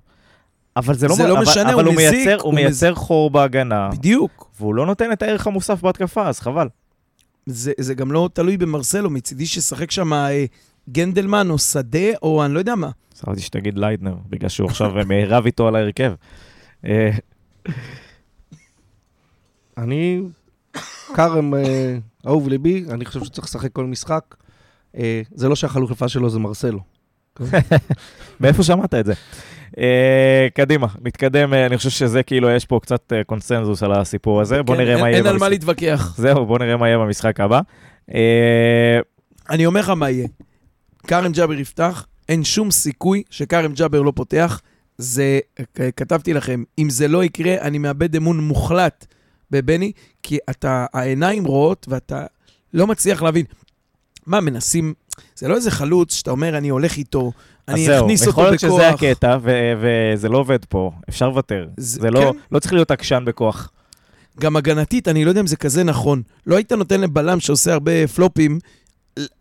[0.78, 2.54] אבל זה לא, זה מ- לא אבל, משנה, אבל הוא הוא מזיק, מייצר, הוא הוא
[2.54, 4.52] מייצר חור בהגנה, בדיוק.
[4.60, 6.68] והוא לא נותן את הערך המוסף בהתקפה, אז חבל.
[7.46, 10.46] זה, זה גם לא תלוי במרסלו, מצידי שישחק שם אה,
[10.90, 12.90] גנדלמן או שדה, או אני לא יודע מה.
[13.22, 16.14] חשבתי שתגיד ליידנר, בגלל שהוא עכשיו אה, רב איתו על ההרכב.
[16.86, 17.12] אה,
[19.78, 20.22] אני,
[21.16, 24.36] כרם אה, אהוב ליבי, אני חושב שצריך לשחק כל משחק.
[25.36, 26.80] זה לא שהחלופה שלו זה מרסלו.
[28.42, 29.14] מאיפה שמעת את זה?
[29.78, 34.42] אה, קדימה, נתקדם, אה, אני חושב שזה כאילו, יש פה קצת אה, קונסנזוס על הסיפור
[34.42, 35.50] הזה, בוא כן, נראה אין, מה יהיה אין על מה.
[35.50, 36.16] להתווכח.
[36.18, 37.62] זהו, בוא נראה מה יהיה במשחק הבא.
[38.14, 39.00] אה,
[39.50, 40.28] אני אומר לך מה יהיה.
[41.08, 44.62] כרם ג'אבר יפתח, אין שום סיכוי שכרם ג'אבר לא פותח.
[44.98, 45.40] זה,
[45.96, 49.06] כתבתי לכם, אם זה לא יקרה, אני מאבד אמון מוחלט
[49.52, 49.92] בבני,
[50.24, 52.26] כי אתה, העיניים רואות ואתה
[52.74, 53.46] לא מצליח להבין.
[54.26, 54.94] מה, מנסים,
[55.36, 57.32] זה לא איזה חלוץ שאתה אומר, אני הולך איתו,
[57.68, 58.80] אז אני זהו, אכניס אותו יכול להיות בכוח.
[58.80, 61.68] שזה הקטע, ו- וזה לא עובד פה, אפשר לוותר.
[61.78, 62.38] זה- זה לא, כן.
[62.52, 63.70] לא צריך להיות עקשן בכוח.
[64.40, 66.22] גם הגנתית, אני לא יודע אם זה כזה נכון.
[66.48, 68.60] לא היית נותן לבלם שעושה הרבה פלופים,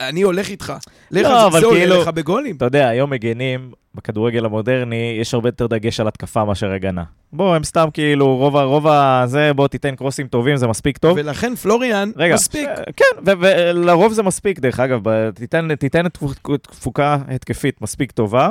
[0.01, 0.73] אני הולך איתך.
[1.11, 2.57] לך לא, אבל כאילו- לך בגולים.
[2.57, 7.05] אתה יודע, היום מגנים, בכדורגל המודרני, יש הרבה יותר דגש על התקפה מאשר הגנה.
[7.33, 8.63] בוא, הם סתם כאילו, רוב ה...
[8.63, 9.23] רוב ה...
[9.27, 11.17] זה, בוא תיתן קרוסים טובים, זה מספיק טוב.
[11.21, 12.69] ולכן פלוריאן, רגע, מספיק.
[12.77, 18.13] ש- כן, ו- ולרוב זה מספיק, דרך אגב, ב- תיתן, תיתן תפו- תפוקה התקפית מספיק
[18.13, 18.51] טובה,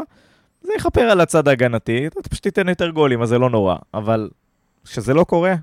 [0.62, 3.76] זה יכפר על הצד ההגנתי, אתה פשוט תיתן יותר גולים, אז זה לא נורא.
[3.94, 4.30] אבל
[4.86, 5.54] כשזה לא קורה,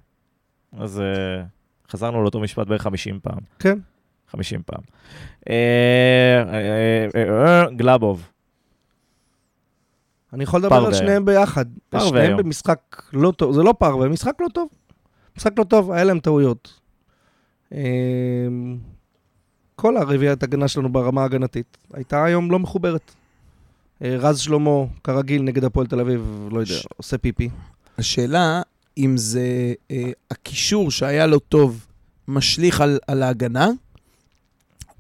[0.79, 3.39] אז uh, חזרנו לאותו משפט בערך 50 פעם.
[3.59, 3.79] כן.
[4.31, 4.81] 50 פעם.
[5.51, 5.55] אה,
[7.15, 8.29] אה, אה, גלאבוב,
[10.33, 10.95] אני יכול לדבר על.
[10.95, 11.65] שניהם ביחד.
[11.99, 12.37] שניהם.
[12.37, 14.69] במשחק לא טוב, זה לא פרווה, משחק לא טוב.
[15.37, 16.81] משחק לא טוב, היה להם טעויות.
[19.77, 23.13] כל הרביעיית הגנה שלנו ברמה ההגנתית הייתה היום לא מחוברת.
[24.01, 24.71] רז שלמה,
[25.05, 27.49] כרגיל, נגד הפועל תל אביב, לא יודע, ש- עושה פיפי.
[27.99, 28.63] השאלה
[28.99, 31.87] אם זה אה, הקישור שהיה לו טוב
[32.29, 33.69] משליך על, על ההגנה,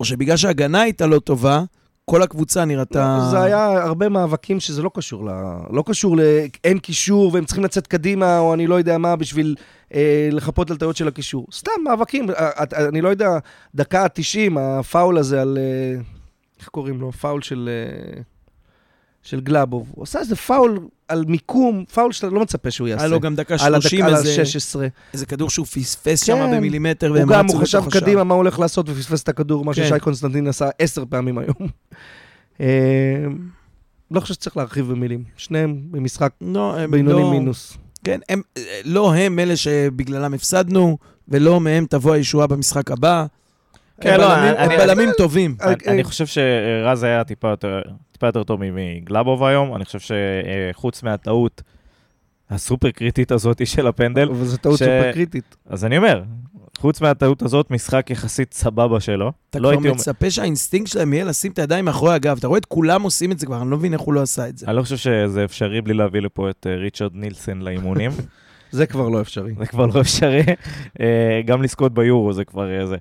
[0.00, 1.62] או שבגלל שההגנה הייתה לא טובה,
[2.04, 3.18] כל הקבוצה נראתה...
[3.24, 5.30] לא, זה היה הרבה מאבקים שזה לא קשור ל...
[5.70, 6.20] לא קשור ל...
[6.64, 9.54] אין קישור והם צריכים לצאת קדימה, או אני לא יודע מה, בשביל
[9.94, 11.46] אה, לחפות על טעויות של הקישור.
[11.52, 12.30] סתם מאבקים.
[12.30, 13.30] אה, את- אני לא יודע,
[13.74, 15.59] דקה ה-90, הפאול הזה על...
[15.61, 16.00] אה,
[16.61, 17.12] איך קוראים לו?
[17.12, 17.68] פאול של...
[18.16, 18.20] אה,
[19.26, 19.92] של גלאבוב.
[19.94, 23.02] הוא עשה איזה פאול על מיקום, פאול שאתה לא מצפה שהוא יעשה.
[23.04, 24.80] היה לו גם דקה על הדק- 30, על איזה, ה-16.
[25.12, 26.26] איזה כדור שהוא פספס כן.
[26.36, 28.00] שם במילימטר, הוא והם גם, רצו הוא חשב לתוך השער.
[28.00, 29.84] קדימה מה הוא הולך לעשות ופספס את הכדור, מה כן.
[29.84, 31.54] ששי קונסטנטין עשה עשר פעמים היום.
[32.60, 32.66] אה,
[34.10, 35.24] לא חושב שצריך להרחיב במילים.
[35.36, 37.30] שניהם במשחק לא, בינוני לא...
[37.30, 37.76] מינוס.
[38.04, 43.26] כן, הם, אה, לא הם אלה שבגללם הפסדנו, ולא מהם תבוא הישועה במשחק הבא.
[44.00, 45.56] כן, לא, בלמים, הם בלמים טובים.
[45.60, 47.80] אני- אני חושב שרז היה טיפה יותר,
[48.16, 49.76] טיפה יותר טוב מגלאבוב היום.
[49.76, 51.62] אני חושב שחוץ מהטעות
[52.50, 55.57] הסופר קריטית הזאת של הפנדל, אבל זו טעות ש- סופר קריטית.
[55.66, 56.22] אז אני אומר,
[56.79, 59.33] חוץ מהטעות הזאת, משחק יחסית סבבה שלו.
[59.50, 59.98] אתה לא כבר הייתי אומר...
[60.00, 62.37] מצפה שהאינסטינקט שלהם יהיה לשים את הידיים מאחורי הגב.
[62.38, 64.48] אתה רואה את כולם עושים את זה כבר, אני לא מבין איך הוא לא עשה
[64.48, 64.66] את זה.
[64.66, 68.11] אני לא חושב שזה אפשרי בלי להביא לפה את אה, ריצ'רד נילסון לאימונים.
[68.70, 69.55] זה כבר לא אפשרי.
[69.59, 70.42] זה כבר לא אפשרי.
[71.00, 72.96] אה, גם לזכות ביורו זה כבר אה, זה.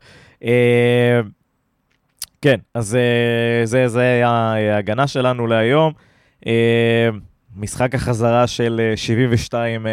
[2.45, 5.93] אה, כן, אז אה, זה, זה היה ההגנה שלנו להיום.
[6.47, 7.09] אה,
[7.55, 9.91] משחק החזרה של אה, 72 אה,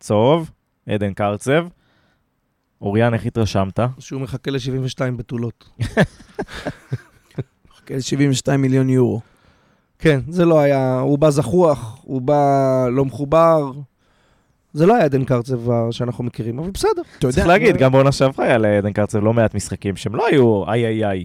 [0.00, 0.50] צהוב,
[0.88, 1.66] עדן קרצב.
[2.80, 3.80] אוריאן, איך התרשמת?
[3.98, 5.68] שהוא מחכה ל-72 בתולות.
[7.86, 9.20] כן, 72 מיליון יורו.
[9.98, 13.72] כן, זה לא היה, הוא בא זחוח, הוא בא לא מחובר.
[14.72, 15.60] זה לא היה עדן קרצב
[15.90, 17.02] שאנחנו מכירים, אבל בסדר.
[17.18, 20.26] אתה יודע, צריך להגיד, גם בעונה שעברה היה לעדן קרצב לא מעט משחקים שהם לא
[20.26, 21.24] היו איי איי איי.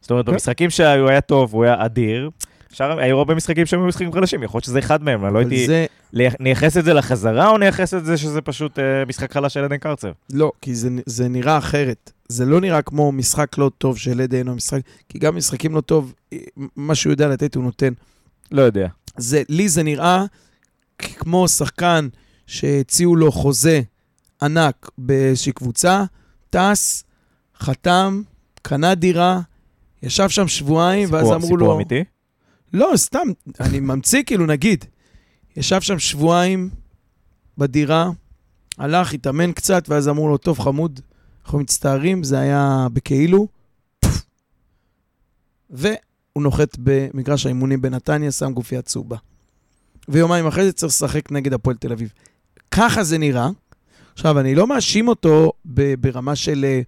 [0.00, 0.32] זאת אומרת, כן.
[0.32, 2.30] במשחקים שהיו היה טוב, הוא היה אדיר.
[2.70, 5.38] אפשר, היו הרבה משחקים שהם היו משחקים חלשים, יכול להיות שזה אחד מהם, אני לא
[5.38, 5.66] הייתי...
[5.66, 5.86] זה...
[6.40, 9.76] נייחס את זה לחזרה, או נייחס את זה שזה פשוט אה, משחק חלש של עדן
[9.76, 10.08] קרצב?
[10.32, 12.12] לא, כי זה, זה נראה אחרת.
[12.28, 14.80] זה לא נראה כמו משחק לא טוב של עדן או משחק...
[15.08, 16.38] כי גם משחקים לא טוב, אה,
[16.76, 17.92] מה שהוא יודע לתת הוא נותן.
[18.52, 18.88] לא יודע.
[19.16, 20.24] זה, לי זה נראה
[20.98, 22.08] כמו שחקן
[22.46, 23.80] שהציעו לו חוזה
[24.42, 26.04] ענק באיזושהי קבוצה,
[26.50, 27.04] טס,
[27.58, 28.22] חתם,
[28.62, 29.40] קנה דירה,
[30.02, 31.74] ישב שם שבועיים, ואז סיפור- אמרו סיפור לו...
[31.76, 32.04] אמיתי?
[32.72, 33.28] לא, סתם,
[33.60, 34.84] אני ממציא, כאילו, נגיד.
[35.56, 36.70] ישב שם שבועיים
[37.58, 38.10] בדירה,
[38.78, 41.00] הלך, התאמן קצת, ואז אמרו לו, טוב, חמוד,
[41.44, 43.48] אנחנו מצטערים, זה היה בכאילו.
[45.70, 45.92] והוא
[46.42, 49.16] נוחת במגרש האימונים בנתניה, שם גופייה צהובה.
[50.08, 52.12] ויומיים אחרי זה צריך לשחק נגד הפועל תל אביב.
[52.70, 53.48] ככה זה נראה.
[54.12, 55.52] עכשיו, אני לא מאשים אותו
[56.00, 56.80] ברמה של...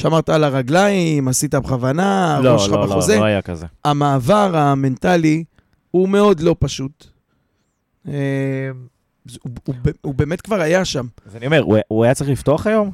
[0.00, 3.16] שמרת על הרגליים, עשית בכוונה, לא, הראש שלך לא, לא, בחוזה.
[3.18, 3.66] לא היה כזה.
[3.84, 5.44] המעבר המנטלי
[5.90, 7.06] הוא מאוד לא פשוט.
[8.08, 8.12] אה,
[9.42, 11.06] הוא, הוא, הוא באמת כבר היה שם.
[11.26, 12.90] אז אני אומר, הוא- הוא היה צריך לפתוח היום?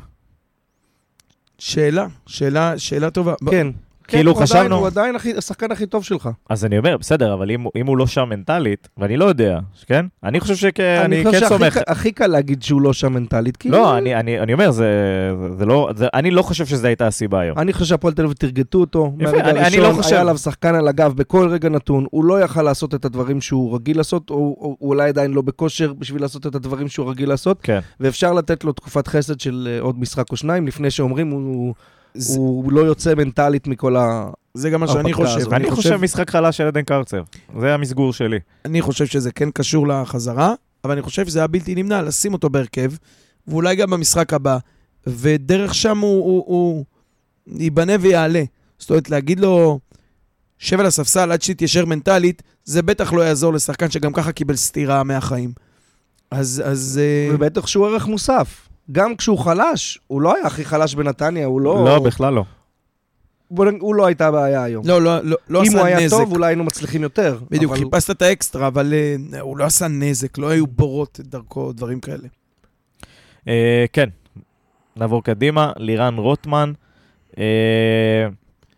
[1.58, 3.34] שאלה, שאלה, שאלה טובה.
[3.42, 3.66] ב- כן.
[4.08, 6.28] כאילו כן, הוא עדיין- חשבנו- הוא עדיין הכי- השחקן הכי טוב שלך.
[6.50, 9.58] אז אני אומר, בסדר, אבל אם, הוא- אם הוא לא שם מנטלית, ואני לא יודע,
[9.86, 10.06] כן?
[10.24, 11.78] אני חושב שאני חושב כן סומך.
[11.86, 13.68] הכי קל להגיד שהוא לא שם מנטלית, כי...
[13.68, 14.86] לא, אני, אני, אני אומר, זה,
[15.58, 17.58] זה, לא, זה, אני לא חושב שזו הייתה הסיבה היום.
[17.58, 19.12] אני חושב שהפועל תל אביב תרגטו אותו.
[19.20, 20.12] יפה, אני- אני לא חושב.
[20.12, 22.06] היה עליו שחקן על הגב בכל רגע נתון.
[22.10, 25.42] הוא לא יכל לעשות את הדברים שהוא רגיל לעשות, או או- הוא אולי עדיין לא
[25.42, 27.78] בכושר בשביל לעשות את הדברים שהוא רגיל לעשות, כן.
[28.00, 31.74] ואפשר לתת לו תקופת חסד של אה, עוד משחק או שניים, לפני שאומרים הוא...
[32.16, 34.30] זה, הוא לא יוצא מנטלית מכל ה...
[34.54, 35.36] זה גם מה שאני חושב.
[35.36, 35.52] הזאת.
[35.52, 37.22] ואני חושב משחק חלש של עדן קרצב.
[37.60, 38.38] זה המסגור שלי.
[38.64, 42.50] אני חושב שזה כן קשור לחזרה, אבל אני חושב שזה היה בלתי נמנע לשים אותו
[42.50, 42.92] בהרכב,
[43.48, 44.58] ואולי גם במשחק הבא,
[45.06, 46.84] ודרך שם הוא, הוא, הוא
[47.46, 48.42] ייבנה ויעלה.
[48.78, 49.80] זאת אומרת, להגיד לו,
[50.58, 55.04] שב על הספסל עד שתתיישר מנטלית, זה בטח לא יעזור לשחקן שגם ככה קיבל סטירה
[55.04, 55.52] מהחיים.
[56.30, 57.00] אז, אז...
[57.02, 58.65] אה, ובטח שהוא ערך מוסף.
[58.92, 61.84] גם כשהוא חלש, הוא לא היה הכי חלש בנתניה, הוא לא...
[61.84, 62.44] לא, בכלל לא.
[63.80, 64.86] הוא לא הייתה הבעיה היום.
[64.86, 66.16] לא, לא, לא, לא אם עשה הוא היה נזק.
[66.16, 67.38] טוב, אולי היינו מצליחים יותר.
[67.50, 71.26] בדיוק, אבל- חיפשת את האקסטרה, אבל אה, הוא לא עשה נזק, לא היו בורות את
[71.26, 72.28] דרכו, דברים כאלה.
[73.48, 74.08] אה, כן,
[74.96, 75.72] נעבור קדימה.
[75.76, 76.72] לירן רוטמן,
[77.38, 78.28] אה,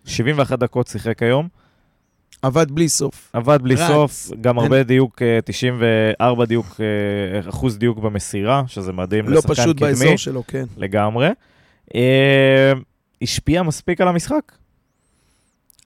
[0.05, 1.49] 71 דקות שיחק היום.
[2.42, 3.31] עבד בלי סוף.
[3.33, 3.88] עבד בלי רץ.
[3.88, 9.38] סוף, גם אין- הרבה דיוק, אה, 94 דיוק, אה, אחוז דיוק במסירה, שזה מדהים לא
[9.38, 9.88] לשחקן פשוט קדמי.
[9.90, 10.64] באזור שלו, כן.
[10.77, 11.29] לגמרי.
[11.94, 12.72] אה,
[13.22, 14.53] השפיע מספיק על המשחק?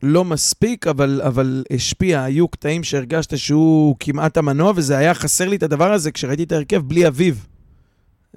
[0.02, 2.22] לא מספיק, אבל, אבל השפיע.
[2.24, 6.52] היו קטעים שהרגשת שהוא כמעט המנוע, וזה היה חסר לי את הדבר הזה כשראיתי את
[6.52, 7.46] ההרכב בלי אביב.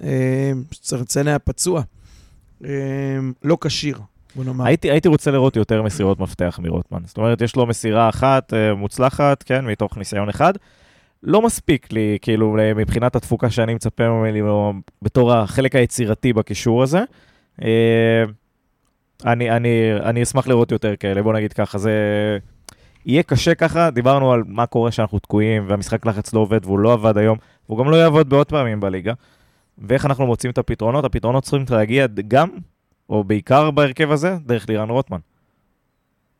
[0.02, 1.82] אה, צריך לציין היה פצוע.
[2.64, 2.70] אה,
[3.44, 3.98] לא כשיר,
[4.36, 4.64] בוא נאמר.
[4.64, 7.00] הייתי, הייתי רוצה לראות יותר מסירות מפתח מרוטמן.
[7.04, 10.52] זאת אומרת, יש לו מסירה אחת אה, מוצלחת, כן, מתוך ניסיון אחד.
[11.22, 14.72] לא מספיק לי, כאילו, מבחינת התפוקה שאני מצפה ממנו
[15.02, 17.00] בתור החלק היצירתי בקישור הזה.
[17.62, 18.24] אה,
[19.24, 21.92] אני, אני, אני אשמח לראות יותר כאלה, בוא נגיד ככה, זה...
[23.06, 26.92] יהיה קשה ככה, דיברנו על מה קורה שאנחנו תקועים והמשחק לחץ לא עובד והוא לא
[26.92, 29.12] עבד היום, והוא גם לא יעבוד בעוד פעמים בליגה.
[29.78, 31.04] ואיך אנחנו מוצאים את הפתרונות?
[31.04, 32.48] הפתרונות צריכים להגיע גם,
[33.10, 35.18] או בעיקר בהרכב הזה, דרך לירן רוטמן.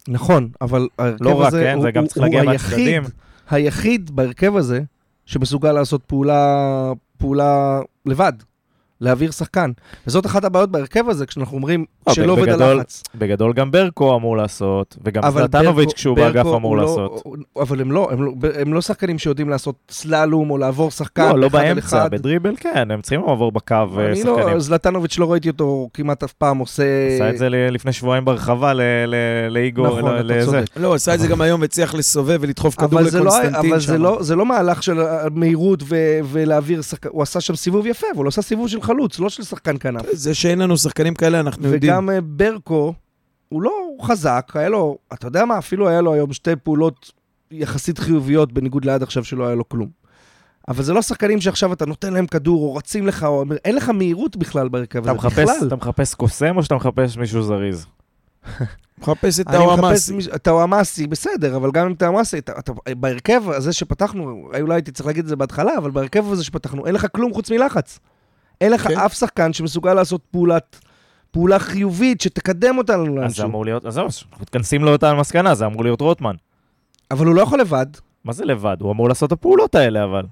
[0.09, 2.51] נכון, אבל ההרכב לא רק, הזה כן, הוא, זה גם הוא, להגיע הוא.
[2.51, 3.03] היחיד,
[3.51, 4.81] היחיד בהרכב הזה
[5.27, 8.33] שמסוגל לעשות פעולה, פעולה לבד.
[9.01, 9.71] להעביר שחקן.
[10.07, 13.03] וזאת אחת הבעיות בהרכב הזה, כשאנחנו אומרים לא, שלא עובד בגדול- הלחץ.
[13.15, 17.23] בגדול גם ברקו אמור לעשות, וגם אבל זלטנוביץ' כשהוא באגף אמור לא- לעשות.
[17.63, 21.39] אבל הם לא, הם לא, הם לא שחקנים שיודעים לעשות סללום או לעבור שחקן לא,
[21.39, 22.11] לא אחד באמצע, אחד.
[22.11, 24.37] בדריבל כן, הם צריכים לעבור בקו אה, אני שחקנים.
[24.39, 26.83] לא, זלטנוביץ' לא ראיתי אותו כמעט אף פעם עושה...
[27.15, 29.15] עשה את זה לפני שבועיים ברחבה ל- ל-
[29.49, 30.47] לאיגור, נכון, ל- אתה לזה.
[30.47, 30.65] צודק.
[30.77, 33.87] לא, עשה את זה גם היום והצליח לסובב ולדחוף כדור אבל לא, לקונסטנטין אבל זה
[33.87, 34.03] שם.
[34.03, 34.99] לא, זה לא מהלך של
[35.31, 35.83] מהירות
[36.25, 39.43] ולהעביר שחקן, הוא עשה שם סיבוב יפה, אבל הוא עשה סיבוב של חלוץ, לא של
[39.43, 40.03] שחקן כנף.
[40.13, 41.93] זה שאין לנו שחקנים כאלה, אנחנו יודעים.
[41.93, 42.95] וגם אה, ברקו,
[43.49, 43.73] הוא לא
[44.03, 47.13] חזק, היה לו, אתה יודע מה, אפילו היה לו היום שתי פעולות
[47.51, 49.89] יחסית חיוביות, בניגוד לעד עכשיו שלא היה לו כלום.
[50.69, 53.89] אבל זה לא שחקנים שעכשיו אתה נותן להם כדור, או רצים לך, או אין לך
[53.89, 55.69] מהירות בכלל בהרכב אתה הזה, מחפש, בכלל.
[55.69, 57.87] אתה מחפש קוסם או שאתה מחפש מישהו זריז?
[58.99, 59.47] מחפש את
[60.35, 62.41] את הוואמאסי, בסדר, אבל גם אם טאוואמאסי,
[62.89, 66.95] בהרכב הזה שפתחנו, אולי הייתי צריך להגיד את זה בהתחלה, אבל בהרכב הזה שפתחנו, אין
[66.95, 67.99] לך כלום חוץ מלחץ.
[68.61, 68.99] אין לך כן.
[68.99, 70.79] אף שחקן שמסוגל לעשות פעולת,
[71.31, 73.45] פעולה חיובית שתקדם אותנו אז זה.
[73.45, 76.35] אמור להיות, אז זהו, אנחנו מתכנסים לאותה מסקנה, זה אמור להיות רוטמן.
[77.11, 77.87] אבל הוא לא יכול לבד.
[78.25, 78.77] מה זה לבד?
[78.81, 80.23] הוא אמור לעשות את הפעולות האלה, אבל.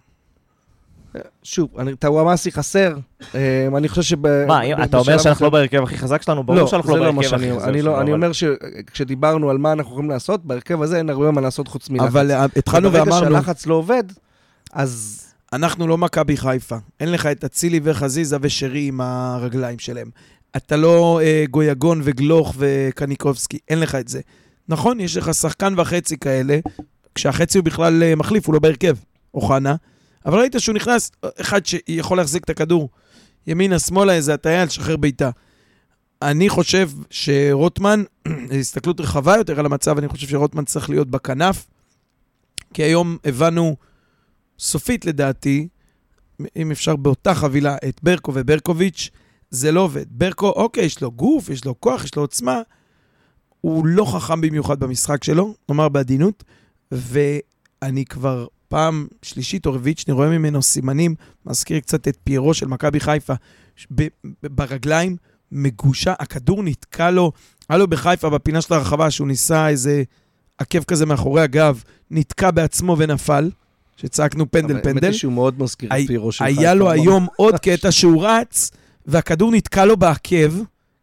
[1.42, 2.94] שוב, אני- טאוואמאסי חסר.
[3.34, 4.46] אה, אני חושב שב...
[4.46, 6.44] מה, אתה אומר שאנחנו לא בהרכב הכי חזק שלנו?
[6.44, 7.50] ברור לא, שאנחנו זה לא לא בהרכב הכי.
[7.52, 7.92] חזק אני שלנו.
[7.94, 11.40] לא- אני אבל- אומר שכשדיברנו על מה אנחנו יכולים לעשות, בהרכב הזה אין הרבה מה
[11.40, 12.06] לעשות חוץ מלחץ.
[12.06, 14.04] אבל אה, התחלנו ואמרנו, שהלחץ לא עובד,
[14.72, 15.20] אז...
[15.54, 16.76] אנחנו לא מכבי חיפה.
[17.00, 20.10] אין לך את אצילי וחזיזה ושרי עם הרגליים שלהם.
[20.56, 24.20] אתה לא אה, גויגון וגלוך וקניקובסקי, אין לך את זה.
[24.68, 26.58] נכון, יש לך שחקן וחצי כאלה,
[27.14, 28.96] כשהחצי הוא בכלל אה, מחליף, הוא לא בהרכב,
[29.34, 29.74] אוחנה.
[30.26, 32.88] אבל ראית שהוא נכנס, אחד שיכול להחזיק את הכדור
[33.46, 35.30] ימינה, שמאלה, איזה הטעיה, לשחרר בעיטה.
[36.22, 38.02] אני חושב שרוטמן,
[38.60, 41.66] הסתכלות רחבה יותר על המצב, אני חושב שרוטמן צריך להיות בכנף,
[42.74, 43.76] כי היום הבנו
[44.58, 45.68] סופית לדעתי,
[46.56, 49.10] אם אפשר באותה חבילה, את ברקו וברקוביץ',
[49.50, 50.04] זה לא עובד.
[50.10, 52.62] ברקו, אוקיי, יש לו גוף, יש לו כוח, יש לו עוצמה,
[53.60, 56.44] הוא לא חכם במיוחד במשחק שלו, נאמר בעדינות,
[56.92, 61.14] ואני כבר פעם שלישית או רביעית שאני רואה ממנו סימנים,
[61.46, 63.34] מזכיר קצת את פיירו של מכבי חיפה,
[64.42, 65.16] ברגליים,
[65.52, 67.32] מגושה, הכדור נתקע לו,
[67.68, 70.02] היה לו בחיפה בפינה של הרחבה שהוא ניסה איזה
[70.58, 73.50] עקב כזה מאחורי הגב, נתקע בעצמו ונפל,
[73.96, 75.06] שצעקנו פנדל אבל האמת פנדל.
[75.08, 76.90] היא שהוא מאוד מזכיר את פירו של היה לו.
[76.90, 78.70] היום עוד קטע שהוא רץ,
[79.06, 80.52] והכדור נתקע לו בעקב,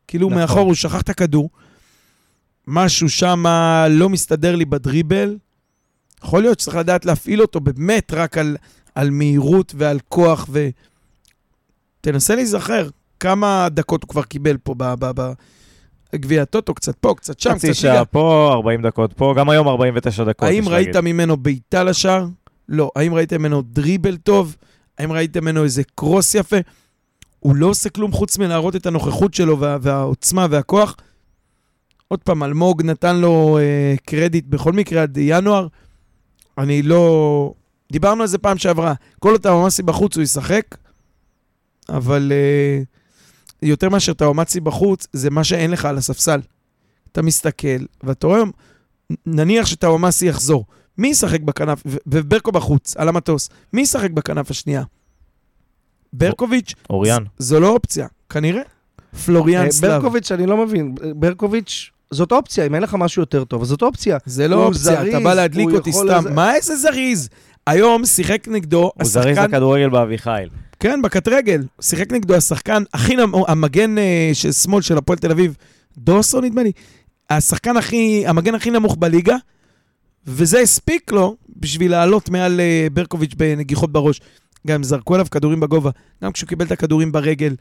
[0.07, 0.41] כאילו נכון.
[0.41, 1.49] מאחור הוא שכח את הכדור.
[2.67, 3.43] משהו שם
[3.89, 5.37] לא מסתדר לי בדריבל.
[6.23, 8.57] יכול להיות שצריך לדעת להפעיל אותו באמת רק על,
[8.95, 10.69] על מהירות ועל כוח, ו...
[12.01, 14.75] תנסה להיזכר כמה דקות הוא כבר קיבל פה
[16.13, 17.95] בגביע הטוטו, קצת פה, קצת שם, חצי קצת ליגה.
[17.95, 20.49] שעה פה, 40 דקות פה, גם היום 49 דקות.
[20.49, 21.13] האם ראית להגיד.
[21.13, 22.25] ממנו בעיטה לשער?
[22.69, 22.91] לא.
[22.95, 24.55] האם ראית ממנו דריבל טוב?
[24.97, 26.57] האם ראית ממנו איזה קרוס יפה?
[27.39, 30.95] הוא לא עושה כלום חוץ מלהראות את הנוכחות שלו וה, והעוצמה והכוח.
[32.07, 35.67] עוד פעם, אלמוג נתן לו אה, קרדיט בכל מקרה עד ינואר.
[36.57, 37.53] אני לא...
[37.91, 38.93] דיברנו על זה פעם שעברה.
[39.19, 40.65] כל אותה ממסי בחוץ הוא ישחק,
[41.89, 42.81] אבל אה,
[43.61, 46.39] יותר מאשר טאומאצי בחוץ, זה מה שאין לך על הספסל.
[47.11, 48.41] אתה מסתכל, ואתה רואה,
[49.25, 50.65] נניח שטאומאסי יחזור,
[50.97, 54.83] מי ישחק בכנף, וברקו בחוץ, על המטוס, מי ישחק בכנף השנייה?
[56.13, 57.23] ברקוביץ', אוריאן.
[57.37, 58.61] זו לא אופציה, כנראה.
[59.25, 59.91] פלוריאן אה, סלאב.
[59.91, 60.95] ברקוביץ', אני לא מבין.
[61.15, 64.17] ברקוביץ', זאת אופציה, אם אין לך משהו יותר טוב, זאת אופציה.
[64.25, 66.05] זה לא אופציה, אתה בא להדליק אותי סתם.
[66.19, 67.29] לזה- מה איזה זריז?
[67.67, 70.49] היום שיחק נגדו הוא זריז השחקן, לכדורגל באביחיל.
[70.79, 75.31] כן, בקט רגל, שיחק נגדו השחקן הכי נמוך, המגן אה, של שמאל של הפועל תל
[75.31, 75.55] אביב,
[75.97, 76.71] דוסו נדמה לי,
[77.29, 79.35] השחקן הכי, המגן הכי נמוך בליגה,
[80.27, 84.21] וזה הספיק לו בשביל לעלות מעל אה, ברקוביץ' בנגיחות בראש.
[84.67, 85.89] גם הם זרקו עליו כדורים בגובה,
[86.23, 87.55] גם כשהוא קיבל את הכדורים ברגל.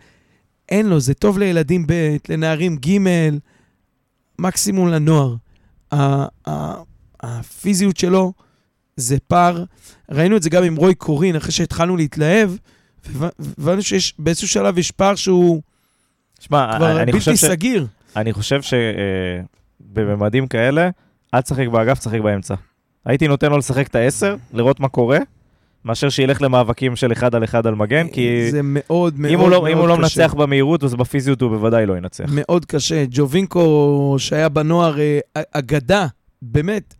[0.69, 2.99] אין לו, זה טוב לילדים ב', לנערים ג',
[4.39, 5.37] מקסימום לנוער.
[7.21, 8.33] הפיזיות שלו
[8.97, 9.65] זה פער.
[10.11, 12.51] ראינו את זה גם עם רוי קורין, אחרי שהתחלנו להתלהב,
[13.59, 15.63] והבנו שיש, באיזשהו שלב יש פער שהוא
[16.41, 17.45] שמע, כבר אני בלתי ש...
[17.45, 17.87] סגיר.
[18.17, 20.91] אני חושב שבממדים כאלה,
[21.35, 22.55] אל תשחק באגף, תשחק באמצע.
[23.05, 25.19] הייתי נותן לו לשחק את העשר, לראות מה קורה,
[25.85, 29.61] מאשר שילך למאבקים של אחד על אחד על מגן, כי זה מאוד מאוד הוא לא,
[29.61, 30.21] מאוד אם הוא לא קשה.
[30.23, 32.25] מנצח במהירות, אז בפיזיות הוא בוודאי לא ינצח.
[32.29, 33.05] מאוד קשה.
[33.11, 35.19] ג'ובינקו, שהיה בנוער אה,
[35.53, 36.07] אגדה,
[36.43, 36.95] באמת,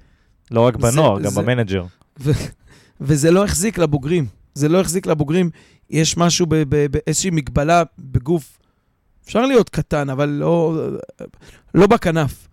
[0.51, 1.85] לא רק זה- בנוער, גם זה- במנג'ר.
[3.01, 4.27] וזה לא החזיק לבוגרים.
[4.55, 5.51] זה לא החזיק לבוגרים.
[5.91, 6.47] יש משהו
[6.91, 8.59] באיזושהי מגבלה בגוף.
[9.25, 10.87] אפשר להיות קטן, אבל לא,
[11.75, 12.49] לא בכנף.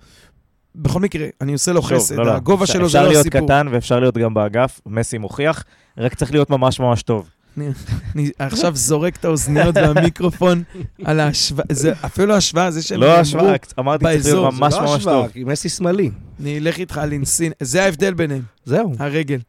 [0.78, 2.16] בכל מקרה, אני עושה לו חסד.
[2.16, 2.32] לא, לא.
[2.34, 3.48] הגובה אפשר- שלו זה לא אפשר להיות הסיפור.
[3.48, 5.64] קטן ואפשר להיות גם באגף, מסי מוכיח,
[5.98, 7.30] רק צריך להיות ממש ממש טוב.
[7.58, 7.68] אני
[8.16, 10.64] אני עכשיו זורק את האוזניות והמיקרופון
[11.06, 14.82] על ההשוואה, זה אפילו השוואה, זה שהם לא השוואה, אמרתי צריך להיות זה ממש לא
[14.82, 15.28] ממש השוואה, טוב.
[15.32, 16.12] כי מסי שמאלי.
[16.42, 18.94] אני אלך איתך על אינסין, זה ההבדל ביניהם, זהו.
[19.00, 19.40] הרגל.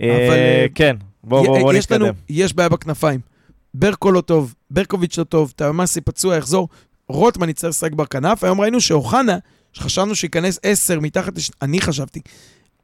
[0.00, 2.20] אה, אבל, אה, כן, בוא בוא- בוא יש לנו, נתקדם.
[2.28, 3.20] יש בעיה בכנפיים.
[3.74, 6.68] ברקו לא טוב, ברקוביץ' לא טוב, תאמאסי פצוע, יחזור.
[7.08, 8.44] רוטמן יצטרך לשחק בכנף.
[8.44, 9.38] היום ראינו שאוחנה,
[9.72, 11.50] שחשבנו שייכנס עשר מתחת, לש...
[11.62, 12.20] אני חשבתי,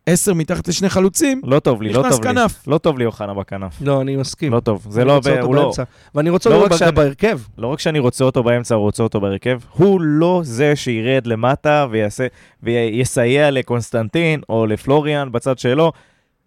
[0.07, 2.29] עשר מתחת לשני חלוצים, לא טוב לי, לא טוב לי.
[2.35, 2.69] כנף.
[2.69, 3.79] לא טוב לי אוחנה בכנף.
[3.81, 4.53] לא, אני מסכים.
[4.53, 4.87] לא טוב.
[4.91, 5.73] זה לא, ב- אותו הוא לא.
[6.15, 7.41] ואני רוצה לא לראות רק שאני- בהרכב.
[7.59, 11.87] לא רק שאני רוצה אותו באמצע, הוא רוצה אותו בהרכב, הוא לא זה שירד למטה
[11.91, 12.27] ויעשה,
[12.63, 15.93] ויסייע לקונסטנטין או לפלוריאן בצד שלו,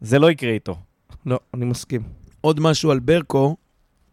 [0.02, 0.76] זה לא יקרה איתו.
[1.26, 2.02] לא, אני מסכים.
[2.42, 3.56] עוד משהו על ברקו,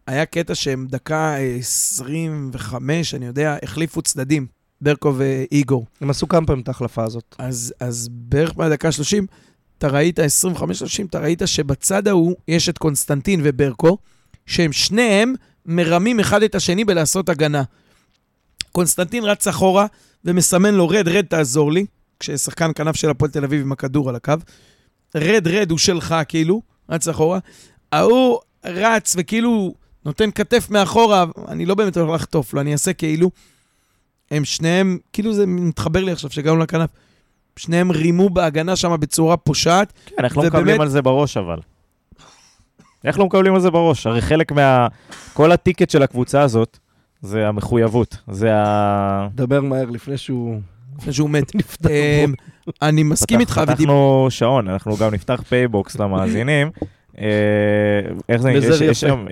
[0.07, 4.47] היה קטע שהם דקה אה, 25, אני יודע, החליפו צדדים,
[4.81, 5.87] ברקו ואיגור.
[6.01, 7.35] הם עשו כמה פעמים את ההחלפה הזאת.
[7.39, 9.27] אז, אז בערך בדקה 30,
[9.79, 10.23] אתה ראית, 25-30,
[11.11, 13.99] אתה ראית שבצד ההוא יש את קונסטנטין וברקו,
[14.47, 15.35] שהם שניהם
[15.67, 17.63] מרמים אחד את השני בלעשות הגנה.
[18.73, 19.87] קונסטנטין רץ אחורה
[20.25, 21.87] ומסמן לו, רד, רד, תעזור לי,
[22.21, 24.35] כששחקן כנף של הפועל תל אביב עם הכדור על הקו.
[25.15, 27.39] רד, רד, הוא שלך, כאילו, רץ אחורה.
[27.93, 29.75] ההוא רץ וכאילו
[30.05, 33.31] נותן כתף מאחורה, אני לא באמת הולך לחטוף לו, אני אעשה כאילו.
[34.31, 36.91] הם שניהם, כאילו זה מתחבר לי עכשיו שהגענו לכנף.
[37.57, 39.93] שניהם רימו בהגנה שם בצורה פושעת.
[40.07, 41.59] כן, איך לא ובאמת- מקבלים על זה בראש אבל?
[43.05, 44.07] איך לא מקבלים על זה בראש?
[44.07, 44.87] הרי חלק מה...
[45.35, 46.79] כל הטיקט של הקבוצה הזאת
[47.23, 48.17] זה המחויבות.
[48.31, 49.29] זה ה...
[49.35, 50.61] דבר מהר לפני שהוא
[50.99, 51.53] לפני שהוא מת.
[51.91, 52.33] אמ,
[52.83, 56.71] אני מסכים איתך, פתחנו שעון, אנחנו גם נפתח פייבוקס למאזינים.
[57.19, 57.25] אה,
[58.29, 58.85] איך זה, יש- יפה.
[58.85, 59.27] יש היום-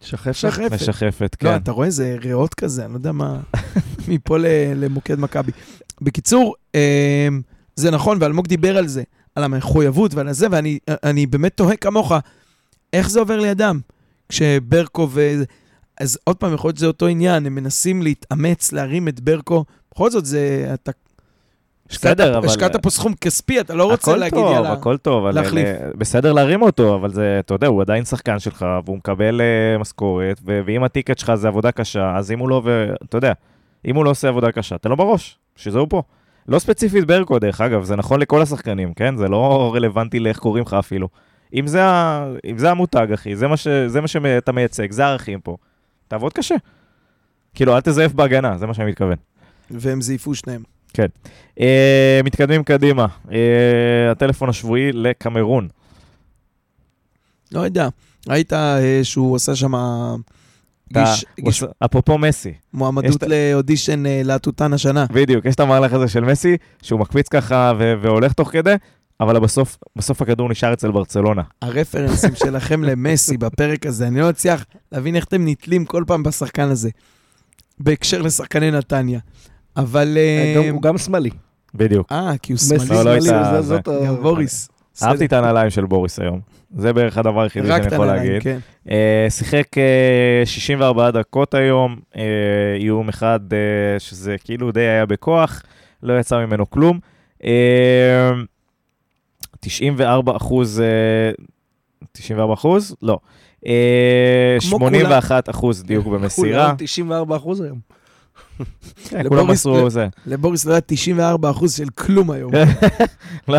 [0.00, 0.34] שחפת.
[0.34, 0.72] שחפת.
[0.72, 1.56] לשחפת, לא, כן.
[1.56, 3.40] אתה רואה איזה ריאות כזה, אני לא יודע מה,
[4.08, 4.36] מפה
[4.76, 5.52] למוקד מכבי.
[6.00, 7.40] בקיצור, אמ,
[7.76, 9.02] זה נכון, ואלמוג דיבר על זה,
[9.34, 12.12] על המחויבות ועל זה, ואני אני באמת תוהה כמוך,
[12.92, 13.80] איך זה עובר לידם?
[14.28, 15.42] כשברקו ו...
[16.00, 19.64] אז עוד פעם, יכול להיות שזה אותו עניין, הם מנסים להתאמץ, להרים את ברקו.
[19.92, 20.70] בכל זאת, זה...
[20.74, 20.92] אתה
[21.90, 22.46] בסדר, אבל...
[22.48, 24.72] השקעת פה סכום כספי, אתה לא רוצה הכל להגיד, טוב, יאללה.
[24.72, 25.66] הכל טוב, אבל להחליף.
[25.66, 29.78] אה, בסדר להרים אותו, אבל זה, אתה יודע, הוא עדיין שחקן שלך, והוא מקבל אה,
[29.78, 32.62] משכורת, ו- ואם הטיקט שלך זה עבודה קשה, אז אם הוא לא,
[33.04, 33.32] אתה יודע,
[33.86, 36.02] אם הוא לא עושה עבודה קשה, תן לו בראש, שזהו פה.
[36.48, 39.16] לא ספציפית ברקו, דרך אגב, זה נכון לכל השחקנים, כן?
[39.16, 41.08] זה לא רלוונטי לאיך קוראים לך אפילו.
[41.54, 45.04] אם זה, ה- אם זה המותג, אחי, זה מה, ש- זה מה שאתה מייצג, זה
[45.06, 45.56] הערכים פה.
[46.08, 46.54] תעבוד קשה.
[47.54, 49.16] כאילו, אל תזייף בהגנה, זה מה שאני מתכוון.
[49.70, 50.62] והם זייפו שניהם.
[51.58, 51.62] Uh,
[52.24, 53.06] מתקדמים קדימה.
[53.26, 53.30] Uh,
[54.12, 55.68] הטלפון השבועי לקמרון.
[57.52, 57.88] לא יודע,
[58.28, 59.72] ראית אה, שהוא עשה שם...
[60.92, 65.06] גיש- עושה- אפרופו מסי, מועמדות לאודישן להטוטן השנה.
[65.12, 68.74] בדיוק, יש את המהלך הזה של מסי, שהוא מקפיץ ככה ו- והולך תוך כדי,
[69.20, 71.42] אבל בסוף, בסוף הכדור נשאר אצל ברצלונה.
[71.62, 76.68] הרפרנסים שלכם למסי בפרק הזה, אני לא מצליח להבין איך אתם נתלים כל פעם בשחקן
[76.68, 76.90] הזה,
[77.80, 79.20] בהקשר לשחקני נתניה.
[79.76, 80.18] אבל...
[80.18, 81.30] אה, גם- הוא גם שמאלי.
[81.74, 82.12] בדיוק.
[82.12, 82.84] אה, כי הוא שמאלי.
[82.90, 84.12] לא, לא שמאלי, הייתה- זה- זה- זאת ה...
[84.22, 84.68] בוריס.
[85.02, 86.40] אהבתי את הנעליים של בוריס היום.
[86.76, 88.42] זה בערך הדבר היחידי שאני יכול הנעליים, להגיד.
[88.42, 88.58] כן.
[88.90, 92.22] אה, שיחק אה, 64 דקות היום, אה,
[92.80, 93.58] איום אחד אה,
[93.98, 95.62] שזה כאילו די היה בכוח,
[96.02, 96.98] לא יצא ממנו כלום.
[97.44, 98.30] אה,
[99.60, 100.86] 94 אחוז, אה,
[102.12, 102.96] 94 אחוז?
[103.02, 103.18] לא.
[103.66, 106.64] אה, כמו 81 אחוז דיוק במסירה.
[106.64, 107.78] כולם 94 אחוז היום.
[109.08, 110.08] כן, כולם מסרו זה.
[110.26, 110.80] לבוריס לא היה
[111.52, 112.52] 94% של כלום היום.
[113.48, 113.58] לא,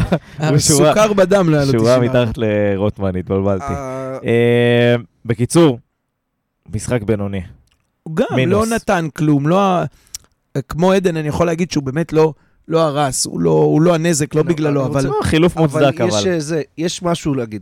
[0.49, 2.22] הוא שורה- סוכר בדם לא היה לו שורה 94.
[2.22, 3.64] מתחת לרוטמן, התבלבלתי.
[3.66, 4.95] אה, אה,
[5.26, 5.80] בקיצור,
[6.76, 7.41] משחק בינוני.
[8.04, 8.39] הוא גם.
[8.47, 9.82] לא נתן כלום, לא...
[10.70, 12.34] כמו עדן, אני יכול להגיד שהוא באמת לא...
[12.68, 15.10] לא הרס, הוא לא, הוא לא הנזק, לא לא, בגללו, אבל...
[15.24, 16.34] חילוף מוצדק, אבל יש, אבל.
[16.34, 17.62] אה, זה, יש משהו להגיד.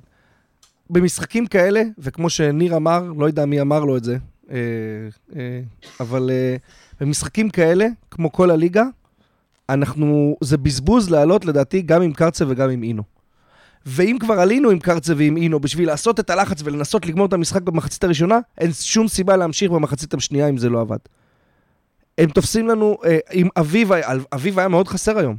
[0.90, 4.18] במשחקים כאלה, וכמו שניר אמר, לא יודע מי אמר לו את זה,
[4.52, 4.58] אה,
[5.36, 5.60] אה,
[6.00, 6.56] אבל אה,
[7.00, 8.84] במשחקים כאלה, כמו כל הליגה,
[9.70, 13.04] אנחנו, זה בזבוז לעלות לדעתי גם עם קרצה וגם עם אינו.
[13.86, 17.62] ואם כבר עלינו עם קרצה ועם אינו בשביל לעשות את הלחץ ולנסות לגמור את המשחק
[17.62, 20.98] במחצית הראשונה, אין שום סיבה להמשיך במחצית השנייה אם זה לא עבד.
[22.18, 23.92] הם תופסים לנו, אה, עם אביב,
[24.34, 25.36] אביב היה מאוד חסר היום.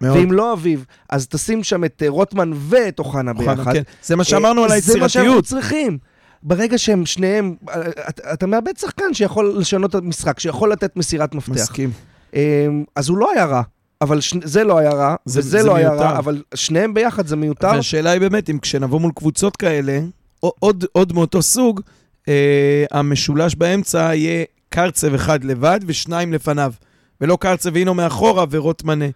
[0.00, 0.16] מאוד.
[0.16, 3.72] ואם לא אביב, אז תשים שם את אה, רוטמן ואת אוחנה ביחד.
[3.72, 3.82] כן.
[4.02, 5.44] זה מה שאמרנו על אה, זה מה שאנחנו היצירתיות.
[5.44, 5.98] צריכים.
[6.42, 7.74] ברגע שהם שניהם, אה,
[8.08, 11.52] אתה, אתה מאבד שחקן שיכול לשנות את המשחק, שיכול לתת מסירת מפתח.
[11.52, 11.90] מסכים.
[12.34, 12.66] אה,
[12.96, 13.62] אז הוא לא היה רע,
[14.00, 16.04] אבל שני, זה לא היה רע, זה- וזה זה לא היה מיותר.
[16.04, 17.66] רע, אבל שניהם ביחד זה מיותר.
[17.74, 20.00] והשאלה היא באמת, אם כשנבוא מול קבוצות כאלה,
[20.42, 21.80] או- עוד, עוד מאותו סוג,
[22.28, 26.72] אה, המשולש באמצע יהיה קרצב אחד לבד ושניים לפניו.
[27.20, 29.02] ולא קרצב והינו מאחורה ורוטמן...
[29.02, 29.08] אה,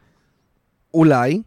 [0.94, 1.42] אולי,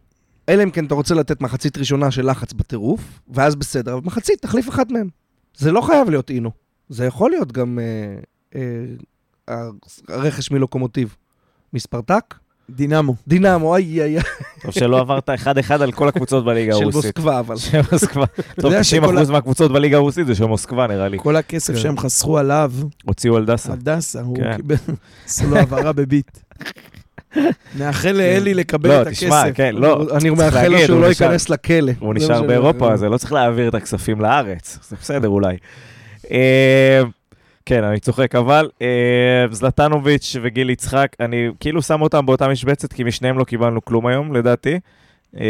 [0.48, 4.42] אלא אם כן אתה רוצה לתת מחצית ראשונה של לחץ בטירוף, ואז בסדר, אבל מחצית,
[4.42, 5.08] תחליף אחד מהם.
[5.60, 6.50] זה לא חייב להיות אינו.
[6.88, 7.78] זה יכול להיות גם
[8.54, 8.60] אה,
[9.48, 9.68] אה,
[10.08, 11.16] הרכש מלוקומוטיב.
[11.72, 12.34] מספרטק?
[12.70, 13.14] דינמו.
[13.28, 14.22] דינמו, איי איי איי.
[14.62, 17.04] טוב שלא עברת אחד-אחד על כל הקבוצות בליגה של הרוסית.
[17.04, 17.56] מוסקבה, אבל.
[17.56, 18.24] של מוסקבה.
[18.60, 21.18] טוב, יודע 90% שכל מהקבוצות בליגה הרוסית זה של מוסקבה נראה לי.
[21.20, 21.80] כל הכסף כן.
[21.80, 22.72] שהם חסכו עליו,
[23.04, 23.72] הוציאו על דסה.
[23.72, 24.56] על דסה, הוא כן.
[24.56, 24.76] קיבל,
[25.24, 26.38] עשו לו העברה בביט.
[27.78, 29.56] נאחל לאלי לקבל לא, את תשמע, הכסף.
[29.56, 30.06] כן, לא.
[30.16, 31.92] אני מאחל לו שהוא הוא לא ייכנס לכלא.
[31.98, 34.78] הוא נשאר שאני- באירופה, אז לא צריך להעביר את הכספים לארץ.
[34.88, 35.56] זה בסדר אולי.
[36.30, 37.00] אה,
[37.66, 38.86] כן, אני צוחק, אבל אה,
[39.50, 44.36] זלטנוביץ' וגיל יצחק, אני כאילו שם אותם באותה משבצת, כי משניהם לא קיבלנו כלום היום,
[44.36, 44.78] לדעתי.
[45.40, 45.44] אה,